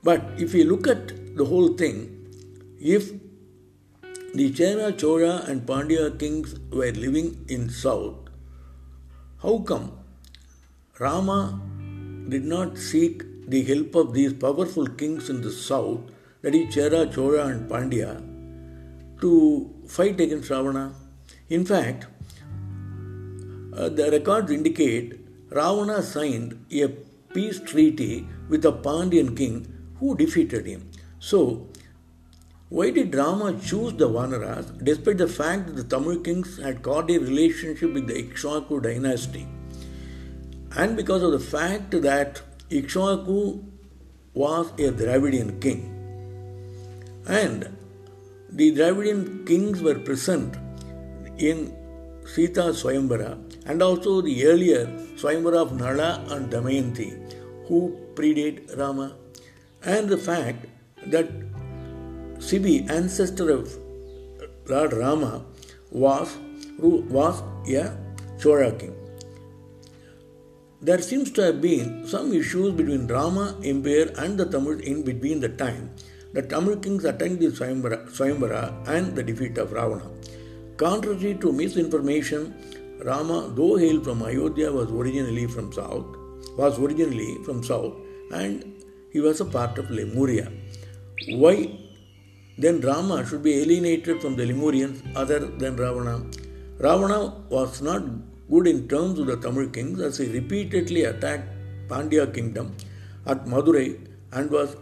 But 0.04 0.24
if 0.38 0.54
you 0.54 0.64
look 0.64 0.88
at 0.88 1.36
the 1.36 1.46
whole 1.46 1.74
thing, 1.74 2.28
if 2.80 3.12
the 4.34 4.52
Chera, 4.52 4.98
Chola, 4.98 5.44
and 5.48 5.66
Pandya 5.66 6.20
kings 6.20 6.56
were 6.72 6.92
living 6.92 7.46
in 7.48 7.70
south. 7.70 8.30
How 9.42 9.60
come 9.60 9.92
Rama 11.00 11.60
did 12.30 12.44
not 12.44 12.78
seek 12.78 13.24
the 13.48 13.64
help 13.64 13.96
of 13.96 14.14
these 14.14 14.34
powerful 14.34 14.86
kings 14.86 15.30
in 15.30 15.42
the 15.42 15.52
south, 15.52 16.02
that 16.42 16.54
is 16.54 16.76
Chera, 16.76 17.12
Chola, 17.12 17.48
and 17.48 17.70
Pandya, 17.70 18.22
to 19.22 19.74
fight 19.88 20.20
against 20.20 20.50
Ravana? 20.50 20.94
In 21.50 21.66
fact, 21.66 22.06
uh, 23.74 23.90
the 23.90 24.12
records 24.12 24.52
indicate 24.52 25.20
Ravana 25.50 26.04
signed 26.04 26.66
a 26.72 26.90
peace 27.34 27.60
treaty 27.60 28.28
with 28.48 28.64
a 28.66 28.72
Pandyan 28.72 29.36
king 29.36 29.66
who 30.00 30.16
defeated 30.16 30.68
him. 30.68 30.90
So, 31.20 31.69
why 32.70 32.92
did 32.92 33.16
Rama 33.16 33.60
choose 33.60 33.94
the 33.94 34.08
Vanaras 34.08 34.84
despite 34.84 35.18
the 35.18 35.28
fact 35.28 35.66
that 35.68 35.76
the 35.76 35.84
Tamil 35.84 36.20
kings 36.20 36.58
had 36.58 36.84
got 36.84 37.10
a 37.10 37.18
relationship 37.18 37.94
with 37.94 38.06
the 38.08 38.14
Ikshvaku 38.14 38.84
dynasty? 38.84 39.48
And 40.76 40.96
because 40.96 41.24
of 41.24 41.32
the 41.32 41.40
fact 41.40 42.00
that 42.02 42.42
Ikshvaku 42.70 43.64
was 44.36 44.70
a 44.74 44.92
Dravidian 44.92 45.60
king. 45.60 45.96
And 47.28 47.76
the 48.52 48.72
Dravidian 48.72 49.48
kings 49.48 49.82
were 49.82 49.98
present 49.98 50.56
in 51.38 51.76
Sita 52.26 52.66
Swayambara 52.82 53.32
and 53.66 53.82
also 53.82 54.22
the 54.22 54.46
earlier 54.46 54.86
Swayambara 55.16 55.58
of 55.58 55.76
Nala 55.76 56.24
and 56.30 56.52
Damayanti 56.52 57.68
who 57.68 57.98
predate 58.14 58.78
Rama. 58.78 59.16
And 59.84 60.10
the 60.10 60.18
fact 60.18 60.66
that 61.08 61.30
Sibi, 62.50 62.84
ancestor 62.90 63.52
of 63.52 63.78
Lord 64.68 64.94
Rama, 64.94 65.46
was, 65.92 66.36
was 66.80 67.44
a 67.68 67.96
Chola 68.40 68.72
king. 68.72 68.96
There 70.82 71.00
seems 71.00 71.30
to 71.34 71.44
have 71.44 71.62
been 71.62 72.08
some 72.08 72.34
issues 72.34 72.74
between 72.74 73.06
Rama 73.06 73.56
Empire 73.64 74.12
and 74.18 74.36
the 74.40 74.46
Tamil 74.46 74.80
in 74.80 75.04
between 75.04 75.42
the 75.42 75.50
time 75.50 75.92
the 76.34 76.42
Tamil 76.42 76.78
kings 76.78 77.06
attacked 77.06 77.40
the 77.40 77.48
Swayambara 77.48 78.88
and 78.88 79.16
the 79.16 79.22
defeat 79.22 79.58
of 79.60 79.72
Ravana. 79.72 80.10
Contrary 80.78 81.36
to 81.42 81.52
misinformation, 81.52 82.56
Rama, 83.04 83.52
though 83.56 83.76
hailed 83.76 84.04
from 84.04 84.24
Ayodhya, 84.24 84.72
was 84.72 84.90
originally 84.92 85.46
from 85.46 85.72
south, 85.72 86.06
was 86.58 86.80
originally 86.80 87.38
from 87.44 87.64
south, 87.64 87.94
and 88.32 88.84
he 89.12 89.20
was 89.20 89.40
a 89.40 89.46
part 89.46 89.78
of 89.78 89.92
Lemuria. 89.92 90.52
Why 91.28 91.79
then 92.64 92.82
Rama 92.82 93.26
should 93.26 93.44
be 93.44 93.54
alienated 93.62 94.22
from 94.22 94.36
the 94.36 94.46
Lemurians 94.46 95.02
other 95.16 95.40
than 95.40 95.76
Ravana. 95.76 96.16
Ravana 96.78 97.34
was 97.50 97.82
not 97.82 98.04
good 98.52 98.68
in 98.68 98.88
terms 98.88 99.18
with 99.20 99.28
the 99.28 99.38
Tamil 99.38 99.70
kings 99.70 100.02
as 100.02 100.18
he 100.18 100.28
repeatedly 100.28 101.04
attacked 101.06 101.48
Pandya 101.88 102.34
kingdom 102.34 102.76
at 103.26 103.46
Madurai 103.46 104.00
and 104.32 104.52
was 104.52 104.76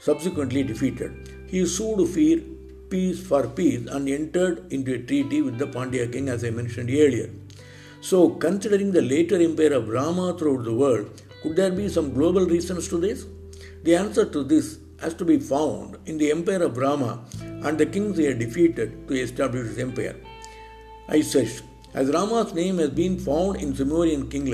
subsequently 0.00 0.62
defeated. 0.62 1.12
He 1.48 1.64
sued 1.66 2.08
for 2.14 2.44
peace 2.90 3.20
for 3.30 3.46
peace 3.46 3.86
and 3.86 4.08
entered 4.08 4.72
into 4.72 4.94
a 4.94 4.98
treaty 4.98 5.40
with 5.42 5.58
the 5.58 5.66
Pandya 5.66 6.12
king 6.12 6.28
as 6.28 6.44
I 6.44 6.50
mentioned 6.50 6.90
earlier. 6.90 7.30
So, 8.00 8.30
considering 8.30 8.92
the 8.92 9.02
later 9.02 9.40
empire 9.40 9.72
of 9.74 9.88
Rama 9.88 10.36
throughout 10.38 10.64
the 10.64 10.72
world, 10.72 11.22
could 11.42 11.56
there 11.56 11.70
be 11.70 11.88
some 11.88 12.12
global 12.14 12.46
reasons 12.46 12.88
to 12.88 12.98
this? 12.98 13.26
The 13.82 13.96
answer 13.96 14.24
to 14.24 14.44
this 14.44 14.78
has 15.00 15.14
to 15.14 15.24
be 15.24 15.38
found 15.38 15.96
in 16.06 16.18
the 16.18 16.30
empire 16.30 16.62
of 16.62 16.76
Rama 16.76 17.24
and 17.40 17.78
the 17.78 17.86
kings 17.86 18.18
he 18.18 18.24
had 18.24 18.38
defeated 18.38 19.08
to 19.08 19.14
establish 19.14 19.68
his 19.68 19.78
empire. 19.78 20.16
I 21.08 21.20
said, 21.22 21.50
as 21.94 22.10
Rama's 22.10 22.52
name 22.54 22.78
has 22.78 22.90
been 22.90 23.18
found 23.18 23.56
in 23.56 23.74
Sumerian 23.74 24.28
king 24.28 24.52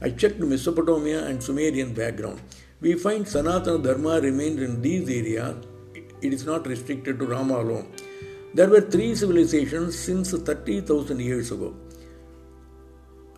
I 0.00 0.10
checked 0.10 0.40
Mesopotamia 0.40 1.26
and 1.26 1.42
Sumerian 1.42 1.92
background. 1.94 2.40
We 2.80 2.94
find 2.94 3.24
Sanatana 3.24 3.82
Dharma 3.82 4.20
remains 4.20 4.60
in 4.60 4.82
these 4.82 5.08
areas. 5.08 5.64
It 6.20 6.32
is 6.32 6.44
not 6.44 6.66
restricted 6.66 7.18
to 7.18 7.26
Rama 7.26 7.58
alone. 7.60 7.92
There 8.54 8.68
were 8.68 8.80
three 8.80 9.14
civilizations 9.14 9.98
since 9.98 10.32
30,000 10.32 11.20
years 11.20 11.52
ago. 11.52 11.74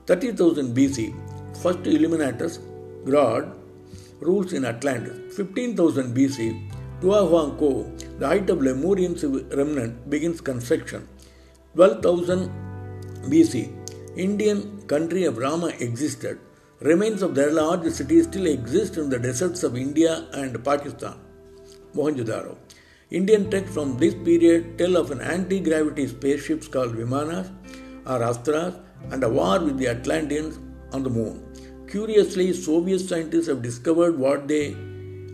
30,000 0.06 0.74
BC, 0.74 1.14
first 1.62 1.80
Illuminatus, 1.80 2.58
God, 3.04 3.56
rules 4.24 4.52
in 4.52 4.64
Atlantis. 4.64 5.36
15,000 5.36 6.14
BC, 6.16 6.70
Tiahuanaco, 7.00 8.18
the 8.18 8.26
height 8.26 8.48
of 8.50 8.62
Lemurian 8.62 9.14
remnant, 9.56 10.08
begins 10.08 10.40
construction. 10.40 11.06
12,000 11.74 12.50
BC, 13.30 13.72
Indian 14.16 14.82
country 14.86 15.24
of 15.24 15.38
Rama 15.38 15.68
existed. 15.78 16.38
Remains 16.80 17.22
of 17.22 17.34
their 17.34 17.52
large 17.52 17.86
cities 17.90 18.24
still 18.24 18.46
exist 18.46 18.96
in 18.96 19.08
the 19.08 19.18
deserts 19.18 19.62
of 19.62 19.76
India 19.76 20.26
and 20.32 20.62
Pakistan. 20.64 21.14
Mohenjo-daro. 21.94 22.56
Indian 23.10 23.50
texts 23.50 23.74
from 23.74 23.96
this 23.98 24.14
period 24.14 24.76
tell 24.78 24.96
of 24.96 25.10
an 25.10 25.20
anti 25.20 25.60
gravity 25.60 26.06
spaceships 26.08 26.66
called 26.66 26.94
Vimanas 26.94 27.50
or 28.06 28.20
Astras 28.20 28.80
and 29.12 29.22
a 29.22 29.28
war 29.28 29.60
with 29.60 29.78
the 29.78 29.88
Atlanteans 29.88 30.58
on 30.92 31.02
the 31.02 31.10
moon. 31.10 31.43
Curiously, 31.94 32.52
Soviet 32.54 32.98
scientists 32.98 33.46
have 33.46 33.62
discovered 33.62 34.18
what 34.18 34.48
they 34.48 34.74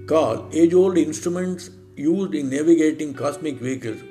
call 0.07 0.47
age 0.53 0.75
old 0.75 0.99
instruments 0.99 1.71
used 1.97 2.35
in 2.35 2.51
navigating 2.51 3.15
cosmic 3.15 3.59
vehicles 3.59 4.03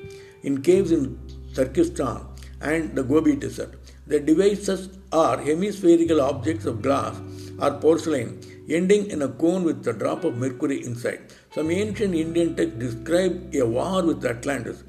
in 0.41 0.63
caves 0.63 0.91
in 0.91 1.19
Turkestan 1.53 2.25
and 2.59 2.95
the 2.95 3.03
Gobi 3.03 3.35
Desert. 3.35 3.75
The 4.07 4.19
devices 4.19 4.89
are 5.11 5.37
hemispherical 5.37 6.21
objects 6.21 6.65
of 6.65 6.81
glass 6.81 7.21
or 7.59 7.69
porcelain 7.73 8.41
ending 8.67 9.11
in 9.11 9.21
a 9.21 9.27
cone 9.27 9.63
with 9.63 9.87
a 9.87 9.93
drop 9.93 10.23
of 10.23 10.35
mercury 10.37 10.83
inside. 10.83 11.19
Some 11.53 11.69
ancient 11.69 12.15
Indian 12.15 12.55
texts 12.55 12.79
describe 12.79 13.53
a 13.53 13.63
war 13.63 14.03
with 14.03 14.25
Atlantis, 14.25 14.83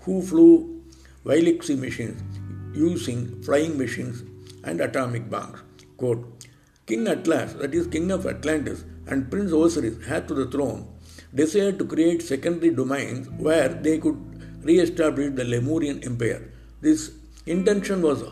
who 0.00 0.20
flew 0.20 0.82
Vailixi 1.24 1.78
machines 1.78 2.20
using 2.74 3.42
flying 3.42 3.78
machines 3.78 4.22
and 4.64 4.82
atomic 4.82 5.30
bombs. 5.30 5.60
Quote, 5.96 6.45
King 6.86 7.08
Atlas, 7.08 7.54
that 7.54 7.74
is 7.74 7.88
King 7.88 8.12
of 8.12 8.26
Atlantis, 8.26 8.84
and 9.08 9.28
Prince 9.28 9.52
Osiris, 9.52 9.96
heir 10.08 10.20
to 10.20 10.34
the 10.34 10.46
throne, 10.46 10.86
desired 11.34 11.78
to 11.80 11.84
create 11.84 12.22
secondary 12.22 12.72
domains 12.72 13.28
where 13.30 13.68
they 13.68 13.98
could 13.98 14.18
re-establish 14.62 15.34
the 15.34 15.44
Lemurian 15.44 16.02
Empire. 16.04 16.52
This 16.80 17.10
intention 17.44 18.02
was 18.02 18.22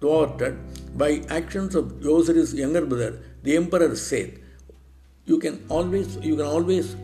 thwarted 0.00 0.58
by 0.98 1.22
actions 1.28 1.76
of 1.76 2.04
Osiris' 2.04 2.52
younger 2.54 2.84
brother, 2.84 3.22
the 3.44 3.56
Emperor 3.56 3.94
Seth. 3.94 4.30
You 5.26 5.38
can 5.38 5.64
always 5.68 6.16
you 6.16 6.36
can 6.36 6.46
always 6.46 6.96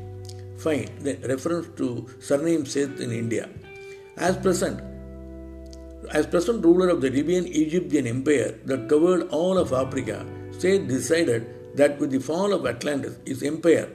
find 0.58 0.88
the 1.06 1.14
reference 1.28 1.68
to 1.76 2.08
surname 2.18 2.66
Seth 2.66 3.00
in 3.00 3.12
India. 3.12 3.48
As 4.16 4.36
present, 4.36 4.80
as 6.10 6.26
present 6.26 6.64
ruler 6.64 6.88
of 6.88 7.00
the 7.00 7.10
Libyan 7.10 7.46
Egyptian 7.46 8.06
Empire 8.08 8.58
that 8.64 8.88
covered 8.88 9.28
all 9.28 9.58
of 9.58 9.72
Africa, 9.72 10.26
Seth 10.58 10.88
decided 10.88 11.76
that 11.76 11.98
with 11.98 12.10
the 12.10 12.18
fall 12.18 12.52
of 12.52 12.66
Atlantis, 12.66 13.16
his 13.26 13.42
empire, 13.42 13.88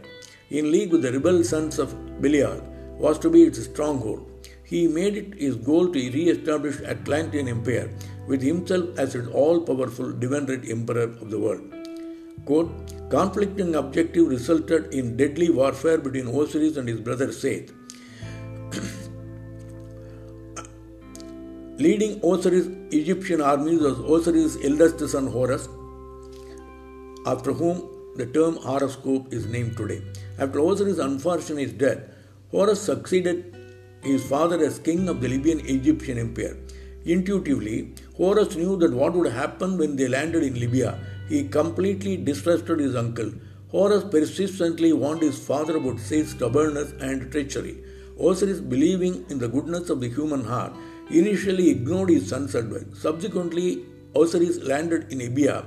in 0.49 0.71
league 0.71 0.91
with 0.91 1.01
the 1.01 1.11
rebel 1.11 1.43
sons 1.43 1.79
of 1.79 2.21
Belial, 2.21 2.61
was 2.97 3.17
to 3.19 3.29
be 3.29 3.43
its 3.43 3.63
stronghold. 3.63 4.27
He 4.63 4.87
made 4.87 5.17
it 5.17 5.39
his 5.39 5.55
goal 5.55 5.91
to 5.91 6.11
re-establish 6.11 6.79
Atlantean 6.81 7.47
Empire 7.47 7.89
with 8.27 8.41
himself 8.41 8.97
as 8.97 9.15
its 9.15 9.27
all-powerful 9.29 10.13
divine 10.13 10.63
emperor 10.69 11.03
of 11.03 11.29
the 11.29 11.39
world. 11.39 11.61
Quote, 12.45 12.71
conflicting 13.09 13.75
objective 13.75 14.27
resulted 14.27 14.93
in 14.93 15.17
deadly 15.17 15.49
warfare 15.49 15.97
between 15.97 16.27
Osiris 16.27 16.77
and 16.77 16.87
his 16.87 17.01
brother 17.01 17.31
Seth. 17.31 17.71
Leading 21.77 22.19
Osiris 22.23 22.67
Egyptian 22.91 23.41
armies 23.41 23.81
was 23.81 23.99
Osiris' 23.99 24.57
eldest 24.63 24.99
son 25.09 25.27
Horus, 25.27 25.67
after 27.25 27.53
whom 27.53 27.87
the 28.15 28.25
term 28.25 28.55
horoscope 28.57 29.33
is 29.33 29.45
named 29.45 29.77
today. 29.77 30.01
After 30.37 30.59
Osiris' 30.59 30.99
unfortunate 30.99 31.77
death, 31.77 31.99
Horus 32.51 32.81
succeeded 32.81 33.55
his 34.03 34.25
father 34.27 34.63
as 34.63 34.79
king 34.79 35.07
of 35.07 35.21
the 35.21 35.27
Libyan 35.27 35.59
Egyptian 35.61 36.17
Empire. 36.17 36.57
Intuitively, 37.05 37.93
Horus 38.17 38.55
knew 38.55 38.75
that 38.77 38.93
what 38.93 39.13
would 39.13 39.31
happen 39.31 39.77
when 39.77 39.95
they 39.95 40.07
landed 40.07 40.43
in 40.43 40.59
Libya 40.59 40.99
he 41.31 41.47
completely 41.47 42.17
distrusted 42.17 42.79
his 42.79 42.95
uncle. 42.95 43.31
Horus 43.69 44.03
persistently 44.03 44.91
warned 44.91 45.21
his 45.21 45.39
father 45.39 45.77
about 45.77 45.99
Seth's 45.99 46.31
stubbornness 46.31 46.91
and 46.99 47.31
treachery. 47.31 47.77
Osiris, 48.19 48.59
believing 48.59 49.25
in 49.29 49.39
the 49.39 49.47
goodness 49.47 49.89
of 49.89 50.01
the 50.01 50.09
human 50.09 50.43
heart, 50.43 50.73
initially 51.09 51.69
ignored 51.69 52.09
his 52.09 52.27
son's 52.27 52.53
advice. 52.53 52.83
Subsequently, 52.93 53.85
Osiris 54.13 54.57
landed 54.61 55.11
in 55.11 55.19
Libya 55.19 55.63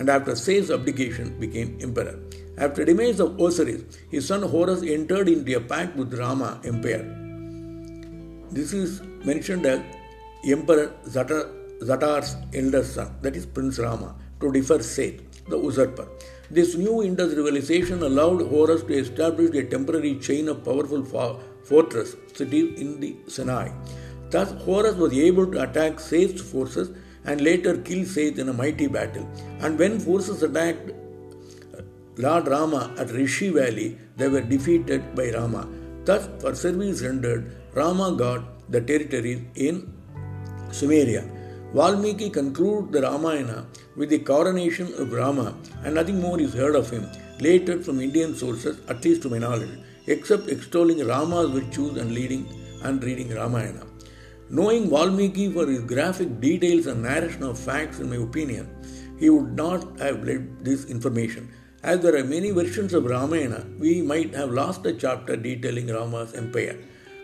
and 0.00 0.08
after 0.08 0.34
Seth's 0.34 0.70
abdication 0.70 1.38
became 1.38 1.78
emperor. 1.80 2.18
After 2.58 2.84
the 2.84 2.92
demise 2.92 3.20
of 3.20 3.38
Osiris, 3.38 3.82
his 4.10 4.26
son 4.26 4.42
Horus 4.42 4.82
entered 4.82 5.28
into 5.28 5.56
a 5.56 5.60
pact 5.60 5.94
with 5.94 6.18
Rama 6.18 6.60
Empire. 6.64 7.04
This 8.50 8.72
is 8.72 9.02
mentioned 9.24 9.66
as 9.66 9.80
Emperor 10.44 10.92
Zatar, 11.06 11.42
Zatar's 11.82 12.34
eldest 12.54 12.94
son, 12.94 13.14
that 13.22 13.36
is 13.36 13.46
Prince 13.46 13.78
Rama 13.78 14.14
to 14.40 14.50
defer 14.50 14.80
Seth, 14.80 15.20
the 15.48 15.58
usurper. 15.58 16.08
This 16.50 16.74
new 16.74 17.02
Indus 17.02 17.34
civilization 17.34 18.02
allowed 18.02 18.42
Horus 18.48 18.82
to 18.84 18.94
establish 18.94 19.54
a 19.54 19.64
temporary 19.64 20.18
chain 20.18 20.48
of 20.48 20.64
powerful 20.64 21.04
fortress 21.64 22.16
cities 22.32 22.80
in 22.80 23.00
the 23.00 23.16
Sinai. 23.28 23.70
Thus, 24.30 24.52
Horus 24.64 24.96
was 24.96 25.12
able 25.12 25.46
to 25.52 25.62
attack 25.62 26.00
Seth's 26.00 26.40
forces 26.40 26.90
and 27.30 27.40
later 27.48 27.74
kill 27.88 28.04
Seth 28.14 28.38
in 28.42 28.48
a 28.48 28.56
mighty 28.62 28.86
battle. 28.96 29.26
And 29.60 29.78
when 29.78 29.98
forces 30.06 30.42
attacked 30.42 30.90
Lord 32.24 32.48
Rama 32.54 32.82
at 32.98 33.10
Rishi 33.18 33.50
Valley, 33.58 33.88
they 34.16 34.28
were 34.28 34.46
defeated 34.54 35.14
by 35.18 35.30
Rama. 35.30 35.62
Thus, 36.04 36.28
for 36.40 36.54
service 36.54 37.02
rendered, 37.02 37.42
Rama 37.74 38.06
got 38.24 38.42
the 38.74 38.80
territories 38.80 39.42
in 39.54 39.92
Sumeria. 40.78 41.24
Valmiki 41.74 42.28
concludes 42.30 42.90
the 42.94 43.02
Ramayana 43.02 43.66
with 43.96 44.10
the 44.10 44.18
coronation 44.18 44.88
of 44.94 45.12
Rama, 45.12 45.54
and 45.84 45.94
nothing 45.94 46.20
more 46.20 46.40
is 46.40 46.52
heard 46.52 46.74
of 46.74 46.90
him 46.90 47.06
later 47.40 47.76
from 47.84 48.00
Indian 48.00 48.34
sources, 48.34 48.80
at 48.88 49.04
least 49.04 49.22
to 49.22 49.30
my 49.30 49.38
knowledge, 49.38 49.78
except 50.06 50.48
extolling 50.48 51.06
Rama's 51.06 51.50
virtues 51.50 51.96
and 51.96 52.12
leading 52.12 52.44
and 52.82 53.04
reading 53.04 53.30
Ramayana. 53.40 53.89
Knowing 54.52 54.90
Valmiki 54.90 55.48
for 55.52 55.64
his 55.64 55.82
graphic 55.82 56.40
details 56.40 56.86
and 56.86 57.04
narration 57.04 57.44
of 57.44 57.56
facts, 57.56 58.00
in 58.00 58.10
my 58.10 58.16
opinion, 58.16 58.68
he 59.16 59.30
would 59.30 59.54
not 59.56 60.00
have 60.00 60.24
led 60.24 60.64
this 60.64 60.86
information. 60.86 61.48
As 61.84 62.00
there 62.00 62.16
are 62.16 62.24
many 62.24 62.50
versions 62.50 62.92
of 62.92 63.04
Ramayana, 63.04 63.64
we 63.78 64.02
might 64.02 64.34
have 64.34 64.50
lost 64.50 64.84
a 64.86 64.92
chapter 64.92 65.36
detailing 65.36 65.86
Rama's 65.86 66.34
empire. 66.34 66.76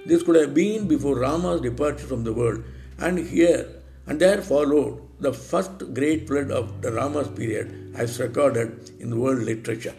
This 0.06 0.22
could 0.22 0.36
have 0.36 0.54
been 0.54 0.86
before 0.86 1.18
Rama's 1.18 1.60
departure 1.60 2.06
from 2.06 2.22
the 2.22 2.32
world, 2.32 2.62
and 2.98 3.18
here 3.18 3.66
and 4.06 4.20
there 4.20 4.40
followed 4.40 5.02
the 5.18 5.32
first 5.32 5.94
great 5.94 6.28
flood 6.28 6.52
of 6.52 6.80
the 6.80 6.92
Rama's 6.92 7.28
period 7.28 7.92
as 7.96 8.20
recorded 8.20 8.92
in 9.00 9.18
world 9.18 9.40
literature. 9.40 9.96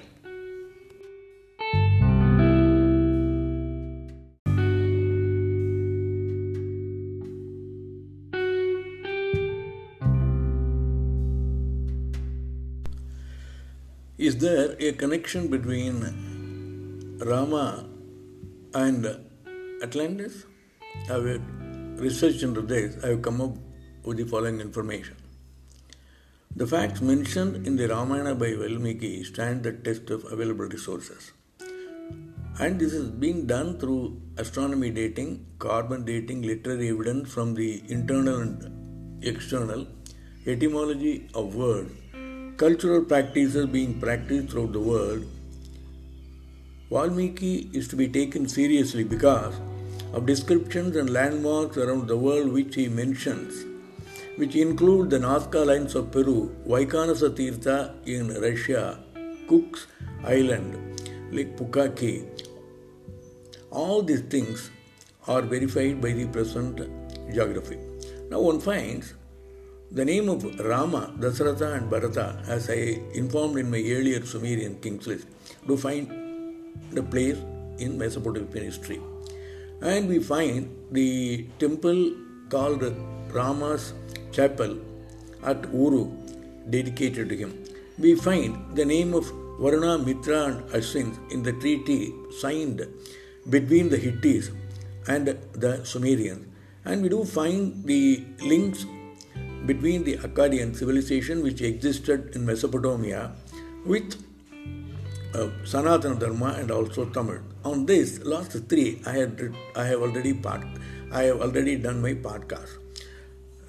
Is 14.37 14.43
there 14.43 14.75
a 14.79 14.91
connection 14.91 15.47
between 15.47 15.95
Rama 17.25 17.87
and 18.71 19.07
Atlantis? 19.81 20.45
I 21.09 21.13
have 21.13 21.41
researched 21.99 22.43
into 22.43 22.61
this. 22.61 23.03
I 23.03 23.07
have 23.07 23.23
come 23.23 23.41
up 23.41 23.55
with 24.03 24.17
the 24.17 24.25
following 24.25 24.61
information. 24.61 25.15
The 26.55 26.67
facts 26.67 27.01
mentioned 27.01 27.65
in 27.65 27.77
the 27.77 27.87
Ramayana 27.87 28.35
by 28.35 28.53
Valmiki 28.53 29.23
stand 29.23 29.63
the 29.63 29.71
test 29.71 30.11
of 30.11 30.31
available 30.31 30.65
resources. 30.65 31.31
And 32.59 32.79
this 32.79 32.93
is 32.93 33.09
being 33.09 33.47
done 33.47 33.79
through 33.79 34.21
astronomy 34.37 34.91
dating, 34.91 35.47
carbon 35.57 36.05
dating, 36.05 36.43
literary 36.43 36.89
evidence 36.89 37.33
from 37.33 37.55
the 37.55 37.81
internal 37.87 38.41
and 38.41 39.25
external, 39.25 39.87
etymology 40.45 41.27
of 41.33 41.55
words, 41.55 41.91
cultural 42.57 43.03
practices 43.03 43.65
being 43.67 43.99
practiced 43.99 44.49
throughout 44.49 44.73
the 44.73 44.79
world. 44.79 45.23
Valmiki 46.89 47.69
is 47.73 47.87
to 47.87 47.95
be 47.95 48.07
taken 48.07 48.47
seriously 48.47 49.03
because 49.03 49.55
of 50.13 50.25
descriptions 50.25 50.95
and 50.95 51.09
landmarks 51.09 51.77
around 51.77 52.07
the 52.07 52.17
world 52.17 52.51
which 52.51 52.75
he 52.75 52.87
mentions 52.87 53.65
which 54.37 54.55
include 54.55 55.09
the 55.09 55.17
Nazca 55.17 55.65
lines 55.65 55.95
of 55.95 56.11
Peru, 56.11 56.55
Vaikanasa 56.67 57.29
Tirtha 57.37 57.93
in 58.05 58.27
Russia, 58.39 58.99
Cook's 59.47 59.87
Island, 60.23 61.01
Lake 61.31 61.57
Pukaki. 61.57 62.15
All 63.71 64.03
these 64.03 64.21
things 64.21 64.69
are 65.27 65.41
verified 65.41 65.99
by 66.01 66.11
the 66.13 66.27
present 66.27 66.81
geography. 67.33 67.79
Now 68.29 68.41
one 68.41 68.59
finds 68.59 69.15
the 69.91 70.03
name 70.03 70.27
of 70.29 70.43
Rama, 70.59 71.13
Dasratha 71.17 71.77
and 71.77 71.89
Bharata, 71.89 72.43
as 72.47 72.69
I 72.69 73.01
informed 73.13 73.57
in 73.57 73.71
my 73.71 73.77
earlier 73.77 74.25
Sumerian 74.25 74.75
kings 74.81 75.07
list, 75.07 75.27
do 75.65 75.77
find 75.77 76.09
the 76.91 77.03
place 77.03 77.37
in 77.77 77.97
Mesopotamian 77.97 78.65
history. 78.65 78.99
And 79.81 80.09
we 80.09 80.19
find 80.19 80.75
the 80.91 81.47
temple 81.59 82.11
called 82.49 82.83
Rama's 83.31 83.93
chapel 84.31 84.77
at 85.43 85.71
Uru 85.73 86.11
dedicated 86.69 87.29
to 87.29 87.37
him. 87.37 87.63
We 87.97 88.15
find 88.15 88.75
the 88.75 88.85
name 88.85 89.13
of 89.13 89.31
Varuna, 89.59 89.97
Mitra, 89.99 90.45
and 90.45 90.69
Ashwin 90.71 91.31
in 91.31 91.43
the 91.43 91.53
treaty 91.53 92.13
signed 92.39 92.85
between 93.49 93.89
the 93.89 93.97
Hittites 93.97 94.51
and 95.07 95.27
the 95.53 95.85
Sumerians. 95.85 96.45
And 96.83 97.01
we 97.01 97.09
do 97.09 97.23
find 97.23 97.83
the 97.85 98.23
links 98.41 98.85
between 99.65 100.03
the 100.03 100.17
Akkadian 100.17 100.75
civilization 100.75 101.43
which 101.43 101.61
existed 101.61 102.35
in 102.35 102.45
Mesopotamia 102.45 103.31
with 103.85 104.15
uh, 105.33 105.47
Sanatana 105.63 106.19
Dharma 106.19 106.55
and 106.57 106.71
also 106.71 107.05
Tamil. 107.05 107.39
On 107.63 107.85
this 107.85 108.23
last 108.23 108.51
three, 108.69 109.01
I 109.05 109.11
had 109.13 109.53
I 109.75 109.85
have 109.85 110.01
already 110.01 110.33
part, 110.33 110.63
I 111.11 111.23
have 111.23 111.41
already 111.41 111.75
done 111.75 112.01
my 112.01 112.13
podcast. 112.13 112.77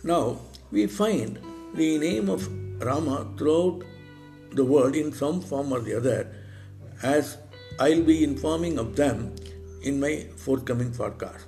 Now 0.04 0.40
we 0.70 0.86
find 0.86 1.38
the 1.74 1.98
name 1.98 2.28
of 2.28 2.48
Rama 2.80 3.26
throughout 3.36 3.82
the 4.52 4.64
world 4.64 4.94
in 4.94 5.12
some 5.12 5.40
form 5.40 5.72
or 5.72 5.80
the 5.80 5.96
other, 5.96 6.32
as 7.02 7.38
I'll 7.80 8.02
be 8.02 8.24
informing 8.24 8.78
of 8.78 8.96
them 8.96 9.34
in 9.82 10.00
my 10.00 10.26
forthcoming 10.36 10.92
podcast. 10.92 11.44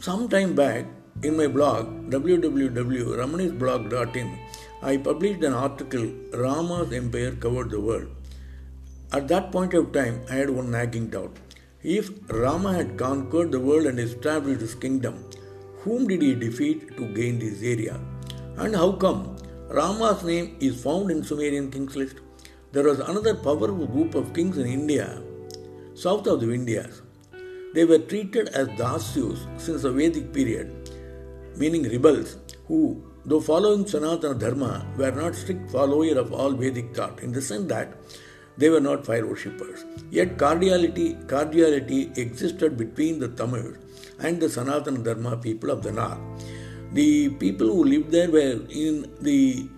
Some 0.00 0.28
time 0.28 0.54
back, 0.54 0.84
in 1.22 1.36
my 1.36 1.46
blog 1.48 2.10
www.ramanisblog.in, 2.10 4.38
I 4.82 4.96
published 4.96 5.42
an 5.42 5.52
article 5.52 6.10
Rama's 6.32 6.92
Empire 6.92 7.32
Covered 7.32 7.70
the 7.70 7.80
World. 7.80 8.06
At 9.12 9.26
that 9.28 9.50
point 9.50 9.74
of 9.74 9.92
time, 9.92 10.20
I 10.30 10.34
had 10.34 10.50
one 10.50 10.70
nagging 10.70 11.08
doubt. 11.08 11.36
If 11.82 12.10
Rama 12.28 12.74
had 12.74 12.96
conquered 12.96 13.50
the 13.52 13.60
world 13.60 13.86
and 13.86 13.98
established 13.98 14.60
his 14.60 14.74
kingdom, 14.74 15.24
whom 15.80 16.06
did 16.06 16.22
he 16.22 16.34
defeat 16.34 16.96
to 16.96 17.06
gain 17.14 17.38
this 17.38 17.62
area? 17.62 17.98
And 18.56 18.76
how 18.76 18.92
come 18.92 19.36
Rama's 19.68 20.24
name 20.24 20.56
is 20.60 20.82
found 20.82 21.10
in 21.10 21.24
Sumerian 21.24 21.70
kings 21.70 21.96
list? 21.96 22.16
There 22.72 22.84
was 22.84 23.00
another 23.00 23.34
powerful 23.34 23.86
group 23.86 24.14
of 24.14 24.34
kings 24.34 24.58
in 24.58 24.66
India, 24.66 25.22
south 25.94 26.26
of 26.26 26.40
the 26.40 26.46
Vindhyas. 26.46 27.00
They 27.74 27.84
were 27.84 27.98
treated 27.98 28.48
as 28.48 28.68
Dasyus 28.68 29.46
since 29.60 29.82
the 29.82 29.90
Vedic 29.90 30.32
period, 30.32 30.87
meaning 31.58 31.82
rebels, 31.82 32.36
who, 32.66 33.02
though 33.24 33.40
following 33.40 33.84
Sanatana 33.84 34.38
Dharma, 34.38 34.86
were 34.96 35.10
not 35.10 35.34
strict 35.34 35.70
followers 35.70 36.16
of 36.16 36.32
all 36.32 36.52
Vedic 36.52 36.94
thought, 36.94 37.20
in 37.20 37.32
the 37.32 37.42
sense 37.42 37.66
that 37.68 37.94
they 38.56 38.70
were 38.70 38.80
not 38.80 39.06
fire 39.06 39.26
worshippers. 39.26 39.84
Yet 40.10 40.38
cordiality, 40.38 41.16
cordiality 41.28 42.10
existed 42.16 42.76
between 42.76 43.18
the 43.18 43.28
Tamils 43.28 43.76
and 44.18 44.40
the 44.40 44.46
Sanatana 44.46 45.04
Dharma 45.04 45.36
people 45.36 45.70
of 45.70 45.82
the 45.82 45.92
north. 45.92 46.18
The 46.92 47.28
people 47.28 47.66
who 47.66 47.84
lived 47.84 48.10
there 48.10 48.30
were 48.30 48.60
in 48.70 49.12
the 49.20 49.68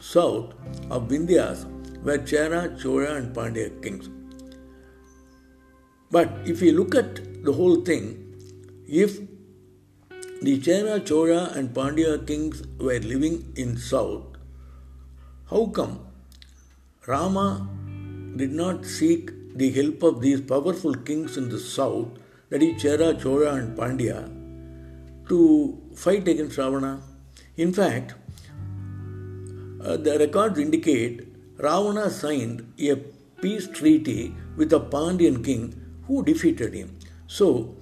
south 0.00 0.52
of 0.90 1.08
Vindhyas 1.08 1.64
were 2.02 2.18
Chera, 2.18 2.80
Chola, 2.80 3.16
and 3.16 3.34
Pandya 3.34 3.82
kings. 3.82 4.08
But 6.10 6.30
if 6.46 6.62
you 6.62 6.72
look 6.72 6.94
at 6.94 7.44
the 7.44 7.52
whole 7.52 7.80
thing, 7.80 8.36
if 8.86 9.18
the 10.44 10.58
Chera, 10.60 11.04
Chola, 11.04 11.52
and 11.54 11.74
Pandya 11.74 12.26
kings 12.26 12.62
were 12.78 12.98
living 12.98 13.52
in 13.56 13.76
south, 13.76 14.24
how 15.50 15.66
come 15.66 16.00
Rama 17.06 17.68
did 18.36 18.52
not 18.52 18.84
seek 18.84 19.30
the 19.56 19.70
help 19.70 20.02
of 20.02 20.20
these 20.20 20.40
powerful 20.40 20.94
kings 20.94 21.36
in 21.36 21.48
the 21.48 21.58
south, 21.58 22.08
that 22.50 22.62
is 22.62 22.82
Chera, 22.82 23.20
Chola, 23.20 23.54
and 23.54 23.76
Pandya, 23.76 24.28
to 25.28 25.80
fight 25.94 26.26
against 26.28 26.58
Ravana. 26.58 27.00
In 27.56 27.72
fact, 27.72 28.14
uh, 29.80 29.96
the 29.96 30.18
records 30.18 30.58
indicate 30.58 31.26
Ravana 31.58 32.10
signed 32.10 32.72
a 32.78 32.96
peace 33.40 33.68
treaty 33.68 34.34
with 34.56 34.72
a 34.72 34.80
Pandyan 34.80 35.44
king 35.44 35.80
who 36.06 36.24
defeated 36.24 36.74
him. 36.74 36.98
So, 37.26 37.76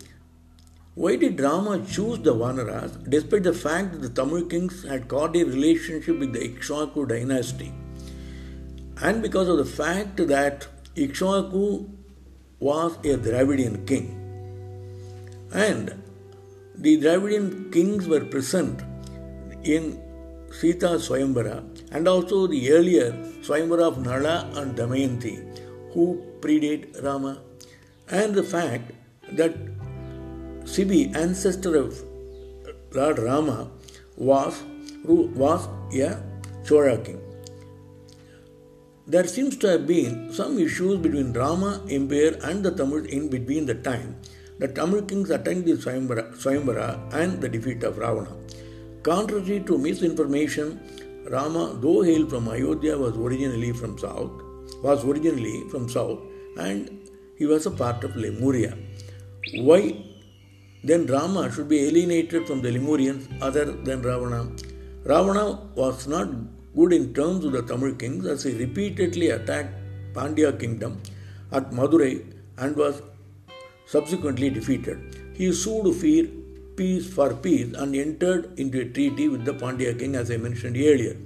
why 0.95 1.17
did 1.17 1.41
Rama 1.41 1.85
choose 1.87 2.19
the 2.19 2.35
Vanaras 2.35 3.09
despite 3.09 3.45
the 3.45 3.55
fact 3.55 3.93
that 3.93 4.03
the 4.03 4.11
Tamil 4.11 4.45
kings 4.47 4.85
had 4.85 5.09
cordial 5.09 5.49
relationship 5.49 6.19
with 6.19 6.33
the 6.35 6.41
Ikshvaku 6.41 7.09
dynasty? 7.09 7.73
And 9.01 9.23
because 9.23 9.49
of 9.49 9.57
the 9.57 9.65
fact 9.65 10.19
that 10.29 10.67
Ikshvaku 10.95 11.89
was 12.61 12.97
a 12.99 13.17
Dravidian 13.17 13.87
king. 13.87 14.07
And 15.53 16.03
the 16.77 17.01
Dravidian 17.01 17.73
kings 17.73 18.07
were 18.07 18.25
present 18.25 18.83
in 19.65 20.01
Sita 20.53 20.91
Swayambara 21.07 21.65
and 21.93 22.07
also 22.07 22.47
the 22.47 22.71
earlier 22.73 23.13
Swayambara 23.41 23.89
of 23.89 24.05
Nala 24.05 24.51
and 24.57 24.77
Damayanti 24.77 25.93
who 25.93 26.23
predate 26.41 27.03
Rama 27.03 27.41
and 28.09 28.35
the 28.35 28.43
fact 28.43 28.93
that 29.33 29.72
Sibi, 30.65 31.13
ancestor 31.15 31.77
of 31.77 32.03
Lord 32.93 33.19
Rama, 33.19 33.71
was, 34.17 34.63
was 35.05 35.69
a 35.95 36.23
Chola 36.65 36.99
king. 36.99 37.21
There 39.07 39.27
seems 39.27 39.57
to 39.59 39.69
have 39.69 39.87
been 39.87 40.33
some 40.33 40.59
issues 40.59 40.99
between 40.99 41.33
Rama 41.33 41.83
Empire 41.91 42.39
and 42.45 42.65
the 42.65 42.71
Tamils 42.71 43.07
in 43.07 43.29
between 43.29 43.67
the 43.67 43.75
time 43.75 44.17
the 44.63 44.69
Tamil 44.69 45.03
kings 45.03 45.31
attained 45.31 45.65
the 45.65 45.73
Swayambara 45.73 47.13
and 47.13 47.41
the 47.41 47.49
defeat 47.49 47.83
of 47.83 47.99
Ravana. 47.99 48.37
Contrary 49.03 49.61
to 49.67 49.77
misinformation, 49.77 50.79
Rama, 51.29 51.77
though 51.81 52.03
hailed 52.03 52.31
from 52.31 52.49
Ayodhya, 52.49 52.97
was 52.97 53.17
originally 53.17 53.73
from 53.73 53.99
south, 53.99 54.31
was 54.83 55.05
originally 55.05 55.65
from 55.69 55.89
south, 55.89 56.21
and 56.59 57.11
he 57.37 57.47
was 57.47 57.67
a 57.67 57.73
part 57.73 58.05
of 58.05 58.15
Lemuria. 58.15 58.77
Why 59.55 60.05
then 60.85 61.07
Rama 61.07 61.51
should 61.53 61.69
be 61.69 61.81
alienated 61.87 62.47
from 62.47 62.61
the 62.63 62.71
Lemurians 62.71 63.27
other 63.41 63.65
than 63.65 64.03
Ravana? 64.03 64.51
Ravana 65.05 65.61
was 65.75 66.07
not 66.07 66.29
good 66.77 66.93
in 66.93 67.15
terms 67.15 67.45
with 67.45 67.55
the 67.55 67.63
Tamil 67.63 67.95
kings 67.95 68.27
as 68.27 68.43
he 68.45 68.53
repeatedly 68.53 69.31
attacked 69.31 69.75
Pandya 70.15 70.59
kingdom 70.59 71.01
at 71.53 71.71
Madurai 71.71 72.25
and 72.59 72.77
was 72.77 73.03
subsequently 73.87 74.51
defeated. 74.51 75.35
He 75.35 75.53
sued 75.53 75.95
for 75.95 76.29
peace 76.77 77.13
for 77.15 77.35
peace 77.35 77.75
and 77.75 77.95
entered 77.95 78.59
into 78.59 78.81
a 78.81 78.85
treaty 78.85 79.29
with 79.29 79.45
the 79.45 79.55
Pandya 79.55 79.99
king 79.99 80.15
as 80.17 80.31
I 80.31 80.37
mentioned 80.37 80.77
earlier. 80.77 81.17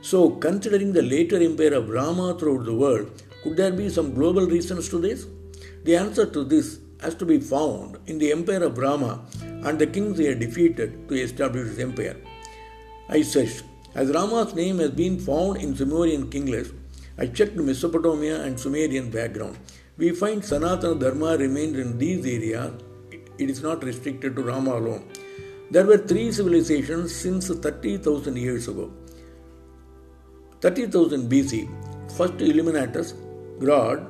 So, 0.00 0.30
considering 0.30 0.92
the 0.92 1.02
later 1.02 1.42
empire 1.42 1.74
of 1.74 1.88
Rama 1.88 2.38
throughout 2.38 2.64
the 2.64 2.74
world, 2.74 3.10
could 3.42 3.56
there 3.56 3.72
be 3.72 3.88
some 3.88 4.14
global 4.14 4.46
reasons 4.46 4.88
to 4.90 4.98
this? 4.98 5.26
The 5.84 5.96
answer 5.96 6.26
to 6.26 6.44
this 6.44 6.78
has 7.06 7.14
to 7.22 7.26
be 7.32 7.38
found 7.38 7.98
in 8.10 8.18
the 8.18 8.32
empire 8.36 8.64
of 8.68 8.78
Rama 8.84 9.12
and 9.66 9.78
the 9.78 9.86
kings 9.86 10.18
he 10.18 10.26
had 10.30 10.40
defeated 10.40 11.08
to 11.08 11.14
establish 11.26 11.68
his 11.68 11.78
empire. 11.78 12.16
I 13.08 13.22
searched. 13.22 13.62
As 13.94 14.10
Rama's 14.16 14.54
name 14.54 14.78
has 14.84 14.90
been 14.90 15.18
found 15.26 15.58
in 15.64 15.76
Sumerian 15.76 16.24
king 16.32 16.46
list, 16.54 16.72
I 17.16 17.26
checked 17.26 17.56
Mesopotamia 17.68 18.42
and 18.42 18.58
Sumerian 18.58 19.10
background. 19.10 19.56
We 19.96 20.10
find 20.22 20.42
Sanatana 20.42 20.98
Dharma 21.02 21.36
remained 21.44 21.76
in 21.76 21.96
these 21.96 22.26
areas. 22.26 22.72
It 23.38 23.48
is 23.54 23.62
not 23.62 23.84
restricted 23.84 24.34
to 24.36 24.42
Rama 24.42 24.72
alone. 24.80 25.04
There 25.70 25.86
were 25.86 25.98
three 25.98 26.32
civilizations 26.32 27.14
since 27.14 27.48
30,000 27.48 28.36
years 28.36 28.68
ago. 28.68 28.90
30,000 30.60 31.30
BC, 31.30 31.56
first 32.18 32.36
Illuminatus, 32.48 33.14
God, 33.64 34.06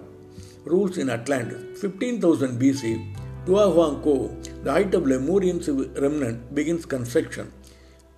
rules 0.66 0.98
in 0.98 1.08
Atlantis. 1.08 1.80
15,000 1.80 2.60
BC, 2.60 3.16
Tiahuanaco, 3.46 4.64
the 4.64 4.72
height 4.72 4.94
of 4.94 5.06
Lemurian 5.06 5.60
remnant, 5.94 6.54
begins 6.54 6.84
construction. 6.84 7.52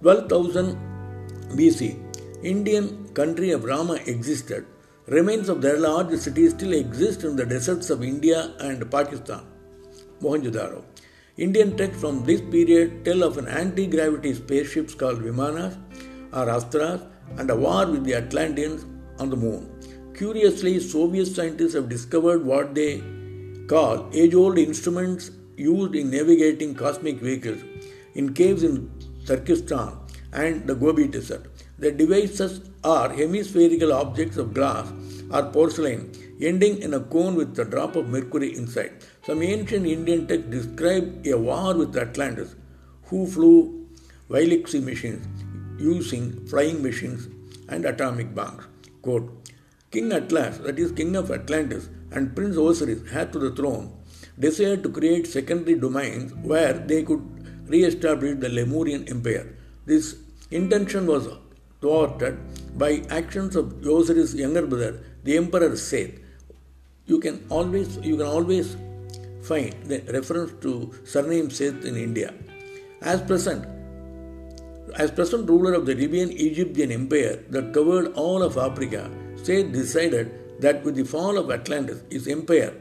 12,000 0.02 0.76
BC, 1.56 1.98
Indian 2.42 3.08
country 3.14 3.50
of 3.50 3.64
Rama 3.64 3.94
existed. 4.06 4.66
Remains 5.06 5.48
of 5.48 5.62
their 5.62 5.78
large 5.78 6.14
cities 6.18 6.50
still 6.52 6.72
exist 6.72 7.24
in 7.24 7.36
the 7.36 7.46
deserts 7.46 7.90
of 7.90 8.02
India 8.02 8.54
and 8.60 8.90
Pakistan. 8.90 9.42
Mohenjo-daro. 10.20 10.84
Indian 11.36 11.76
texts 11.76 12.00
from 12.00 12.24
this 12.24 12.40
period 12.40 13.04
tell 13.04 13.22
of 13.22 13.38
an 13.38 13.48
anti-gravity 13.48 14.34
spaceships 14.34 14.94
called 14.94 15.20
Vimanas 15.20 15.78
or 16.32 16.46
Astras 16.46 17.06
and 17.38 17.50
a 17.50 17.56
war 17.56 17.86
with 17.86 18.04
the 18.04 18.14
Atlanteans 18.14 18.84
on 19.18 19.30
the 19.30 19.36
moon. 19.36 19.77
Curiously, 20.18 20.80
Soviet 20.80 21.26
scientists 21.26 21.74
have 21.74 21.88
discovered 21.88 22.44
what 22.44 22.74
they 22.74 23.00
call 23.68 24.10
age 24.12 24.34
old 24.34 24.58
instruments 24.58 25.30
used 25.56 25.94
in 25.94 26.10
navigating 26.10 26.74
cosmic 26.74 27.20
vehicles 27.20 27.60
in 28.16 28.34
caves 28.34 28.64
in 28.64 28.90
Turkestan 29.26 29.92
and 30.32 30.66
the 30.66 30.74
Gobi 30.74 31.06
Desert. 31.06 31.46
The 31.78 31.92
devices 31.92 32.68
are 32.82 33.10
hemispherical 33.10 33.92
objects 33.92 34.38
of 34.38 34.54
glass 34.54 34.92
or 35.30 35.44
porcelain 35.52 36.10
ending 36.40 36.82
in 36.82 36.94
a 36.94 37.00
cone 37.00 37.36
with 37.36 37.56
a 37.60 37.64
drop 37.64 37.94
of 37.94 38.08
mercury 38.08 38.56
inside. 38.56 38.94
Some 39.24 39.40
ancient 39.40 39.86
Indian 39.86 40.26
texts 40.26 40.50
describe 40.50 41.24
a 41.28 41.38
war 41.38 41.76
with 41.76 41.96
Atlantis, 41.96 42.56
who 43.04 43.24
flew 43.24 43.86
Vailixi 44.28 44.82
machines 44.82 45.24
using 45.78 46.44
flying 46.48 46.82
machines 46.82 47.28
and 47.68 47.84
atomic 47.84 48.34
bombs. 48.34 48.64
Quote, 49.00 49.48
King 49.90 50.12
Atlas, 50.12 50.58
that 50.58 50.78
is 50.78 50.92
King 50.92 51.16
of 51.16 51.30
Atlantis, 51.30 51.88
and 52.10 52.34
Prince 52.36 52.56
Osiris, 52.56 53.02
heir 53.10 53.26
to 53.26 53.38
the 53.38 53.50
throne, 53.50 53.92
desired 54.38 54.82
to 54.82 54.90
create 54.90 55.26
secondary 55.26 55.78
domains 55.78 56.34
where 56.34 56.74
they 56.74 57.02
could 57.02 57.22
re-establish 57.66 58.38
the 58.38 58.48
Lemurian 58.50 59.08
Empire. 59.08 59.56
This 59.86 60.16
intention 60.50 61.06
was 61.06 61.28
thwarted 61.80 62.38
by 62.76 63.02
actions 63.08 63.56
of 63.56 63.84
Osiris' 63.86 64.34
younger 64.34 64.66
brother, 64.66 65.02
the 65.24 65.36
Emperor 65.36 65.74
Seth. 65.76 66.10
You 67.06 67.18
can 67.20 67.46
always 67.48 67.96
you 67.98 68.16
can 68.18 68.26
always 68.26 68.76
find 69.42 69.72
the 69.84 70.00
reference 70.12 70.52
to 70.64 70.92
surname 71.04 71.50
Seth 71.50 71.84
in 71.84 71.96
India. 71.96 72.34
As 73.00 73.22
present, 73.22 73.64
as 74.96 75.10
present 75.10 75.48
ruler 75.48 75.72
of 75.72 75.86
the 75.86 75.94
Libyan 75.94 76.30
Egyptian 76.32 76.92
Empire 76.92 77.42
that 77.48 77.72
covered 77.72 78.12
all 78.14 78.42
of 78.42 78.58
Africa, 78.58 79.10
Seth 79.42 79.72
decided 79.72 80.60
that 80.60 80.84
with 80.84 80.96
the 80.96 81.04
fall 81.04 81.38
of 81.38 81.50
Atlantis, 81.50 82.02
his 82.10 82.28
empire, 82.28 82.74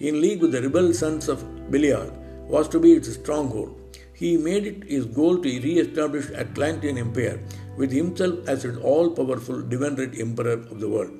in 0.00 0.20
league 0.20 0.40
with 0.40 0.52
the 0.52 0.62
rebel 0.62 0.92
sons 0.94 1.28
of 1.28 1.44
Belial, 1.70 2.10
was 2.46 2.68
to 2.68 2.80
be 2.80 2.92
its 2.92 3.12
stronghold. 3.14 3.74
He 4.14 4.36
made 4.36 4.66
it 4.66 4.84
his 4.84 5.04
goal 5.04 5.38
to 5.38 5.60
re-establish 5.60 6.30
Atlantean 6.30 6.98
Empire 6.98 7.40
with 7.76 7.92
himself 7.92 8.48
as 8.48 8.64
its 8.64 8.78
all-powerful 8.78 9.62
divine 9.62 10.14
emperor 10.18 10.52
of 10.52 10.80
the 10.80 10.88
world. 10.88 11.12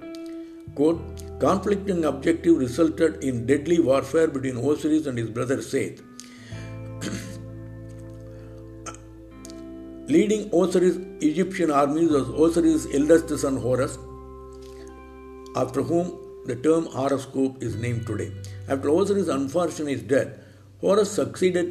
Quote, 0.75 1.01
conflicting 1.39 2.05
objective 2.05 2.57
resulted 2.57 3.23
in 3.23 3.47
deadly 3.47 3.79
warfare 3.79 4.29
between 4.29 4.57
Osiris 4.57 5.07
and 5.07 5.19
his 5.19 5.31
brother 5.31 5.63
Seth. 5.63 6.01
Leading 10.09 10.51
Osiris 10.53 10.97
Egyptian 11.21 11.71
armies 11.71 12.11
was 12.11 12.29
Osiris' 12.29 12.87
eldest 12.95 13.39
son 13.39 13.59
Horus, 13.59 13.99
after 15.63 15.83
whom 15.91 16.07
the 16.49 16.57
term 16.67 16.87
horoscope 16.97 17.63
is 17.63 17.75
named 17.85 18.07
today. 18.07 18.31
After 18.69 18.89
Osiris' 18.89 19.29
unfortunate 19.29 20.09
death, 20.13 20.31
Horus 20.81 21.11
succeeded 21.11 21.67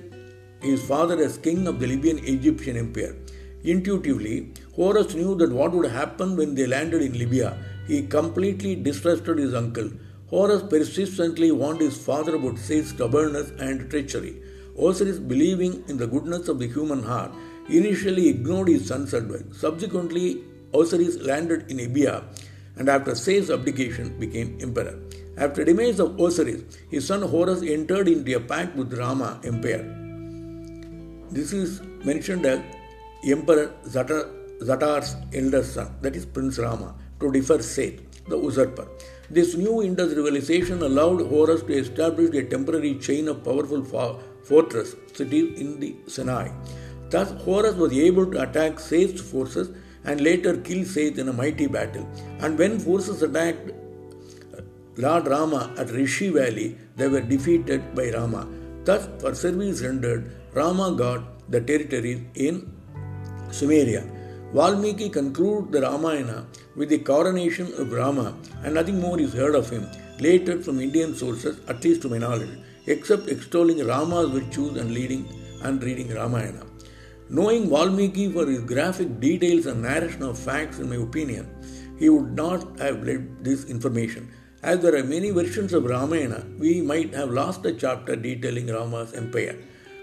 his 0.62 0.82
father 0.92 1.18
as 1.24 1.38
king 1.38 1.68
of 1.68 1.80
the 1.80 1.88
Libyan 1.88 2.20
Egyptian 2.36 2.78
Empire. 2.78 3.16
Intuitively, 3.64 4.36
Horus 4.76 5.14
knew 5.14 5.36
that 5.36 5.52
what 5.52 5.72
would 5.72 5.90
happen 5.92 6.36
when 6.36 6.54
they 6.56 6.68
landed 6.68 7.02
in 7.02 7.18
Libya. 7.18 7.58
He 7.88 8.02
completely 8.18 8.76
distrusted 8.76 9.38
his 9.40 9.54
uncle. 9.54 9.90
Horus 10.30 10.64
persistently 10.74 11.52
warned 11.52 11.82
his 11.82 11.98
father 11.98 12.36
about 12.36 12.58
Seth's 12.58 12.90
stubbornness 12.90 13.52
and 13.60 13.90
treachery. 13.90 14.36
Osiris, 14.78 15.20
believing 15.20 15.84
in 15.88 15.98
the 15.98 16.08
goodness 16.08 16.50
of 16.50 16.60
the 16.60 16.68
human 16.68 17.02
heart, 17.02 17.32
initially 17.70 18.28
ignored 18.30 18.68
his 18.68 18.88
son's 18.88 19.14
advice. 19.14 19.46
Subsequently, 19.54 20.44
Osiris 20.74 21.18
landed 21.30 21.72
in 21.72 21.78
Libya 21.78 22.24
and 22.78 22.90
after 22.90 23.16
Seth's 23.16 23.50
abdication 23.50 24.18
became 24.20 24.58
emperor. 24.62 25.00
After 25.38 25.64
demise 25.64 26.00
of 26.00 26.20
Osiris, 26.20 26.64
his 26.90 27.06
son 27.06 27.22
Horus 27.22 27.62
entered 27.62 28.08
into 28.08 28.36
a 28.36 28.40
pact 28.40 28.76
with 28.76 28.98
Rama 28.98 29.40
Empire. 29.44 29.86
This 31.30 31.54
is 31.54 31.82
mentioned 32.04 32.46
as 32.46 32.62
Emperor 33.24 33.74
Zatar, 33.86 34.32
Zatar's 34.62 35.16
elder 35.34 35.64
son, 35.64 35.96
that 36.02 36.16
is 36.16 36.26
Prince 36.26 36.58
Rama, 36.58 36.96
to 37.20 37.32
defer 37.32 37.62
Seth, 37.62 38.00
the 38.28 38.38
usurper. 38.38 38.88
This 39.30 39.56
new 39.56 39.84
Indus 39.84 40.14
civilization 40.14 40.82
allowed 40.82 41.22
Horus 41.28 41.62
to 41.64 41.74
establish 41.74 42.34
a 42.36 42.44
temporary 42.44 42.96
chain 42.96 43.28
of 43.28 43.44
powerful 43.44 43.84
fortress 44.44 44.96
cities 45.14 45.60
in 45.60 45.80
the 45.80 45.96
Sinai. 46.08 46.50
Thus, 47.10 47.32
Horus 47.44 47.76
was 47.76 47.94
able 47.94 48.26
to 48.32 48.42
attack 48.42 48.80
Seth's 48.80 49.22
forces 49.22 49.70
and 50.08 50.22
later 50.22 50.58
kill 50.58 50.84
Seth 50.86 51.18
in 51.18 51.30
a 51.30 51.34
mighty 51.34 51.68
battle. 51.68 52.08
And 52.40 52.58
when 52.58 52.80
forces 52.80 53.22
attacked 53.22 53.72
Lord 54.98 55.28
Rama 55.28 55.74
at 55.78 55.92
Rishi 55.92 56.30
Valley, 56.30 56.78
they 56.96 57.08
were 57.08 57.22
defeated 57.22 57.94
by 57.94 58.10
Rama. 58.12 58.48
Thus, 58.84 59.08
for 59.20 59.36
service 59.36 59.82
rendered, 59.82 60.32
Rama 60.54 60.94
got 60.98 61.52
the 61.52 61.62
territories 61.62 62.22
in 62.36 62.72
Sumeria. 63.50 64.04
Valmiki 64.54 65.10
concludes 65.10 65.72
the 65.72 65.82
Ramayana 65.82 66.48
with 66.76 66.90
the 66.90 67.00
coronation 67.00 67.68
of 67.78 67.92
Rama, 67.92 68.34
and 68.64 68.76
nothing 68.76 69.00
more 69.00 69.20
is 69.20 69.34
heard 69.34 69.56
of 69.56 69.70
him 69.70 69.86
later 70.20 70.62
from 70.62 70.80
Indian 70.80 71.14
sources, 71.14 71.60
at 71.68 71.84
least 71.84 72.02
to 72.04 72.10
my 72.10 72.18
knowledge, 72.18 72.58
except 72.86 73.28
extolling 73.28 73.86
Rama's 73.86 74.30
virtues 74.30 74.78
and 74.78 74.92
leading 74.92 75.28
and 75.64 75.84
reading 75.84 76.10
Ramayana. 76.14 76.67
Knowing 77.30 77.70
Valmiki 77.70 78.32
for 78.32 78.46
his 78.46 78.62
graphic 78.62 79.20
details 79.20 79.66
and 79.66 79.82
narration 79.82 80.24
of 80.24 80.40
facts, 80.40 80.80
in 80.80 80.90
my 80.90 80.96
opinion, 80.96 81.46
he 82.00 82.08
would 82.08 82.32
not 82.32 82.80
have 82.80 83.04
led 83.04 83.44
this 83.44 83.66
information. 83.66 84.32
As 84.64 84.80
there 84.80 84.96
are 84.96 85.04
many 85.04 85.32
versions 85.32 85.74
of 85.74 85.84
Ramayana, 85.84 86.46
we 86.58 86.82
might 86.82 87.14
have 87.14 87.30
lost 87.30 87.66
a 87.66 87.74
chapter 87.74 88.16
detailing 88.16 88.68
Rama's 88.68 89.14
empire. 89.14 89.58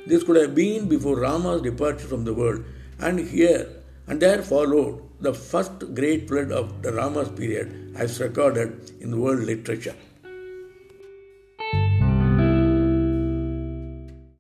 This 0.07 0.23
could 0.23 0.37
have 0.37 0.55
been 0.55 0.87
before 0.87 1.19
Rama's 1.19 1.63
departure 1.63 2.07
from 2.07 2.25
the 2.25 2.35
world, 2.35 2.63
and 2.99 3.19
here 3.19 3.69
and 4.07 4.21
there 4.21 4.43
followed 4.43 5.01
the 5.21 5.33
first 5.33 5.95
great 5.95 6.29
flood 6.29 6.53
of 6.53 6.83
the 6.83 6.93
Rama's 6.93 7.31
period 7.31 7.95
as 7.97 8.21
recorded 8.21 8.93
in 9.01 9.19
world 9.19 9.41
literature. 9.41 9.97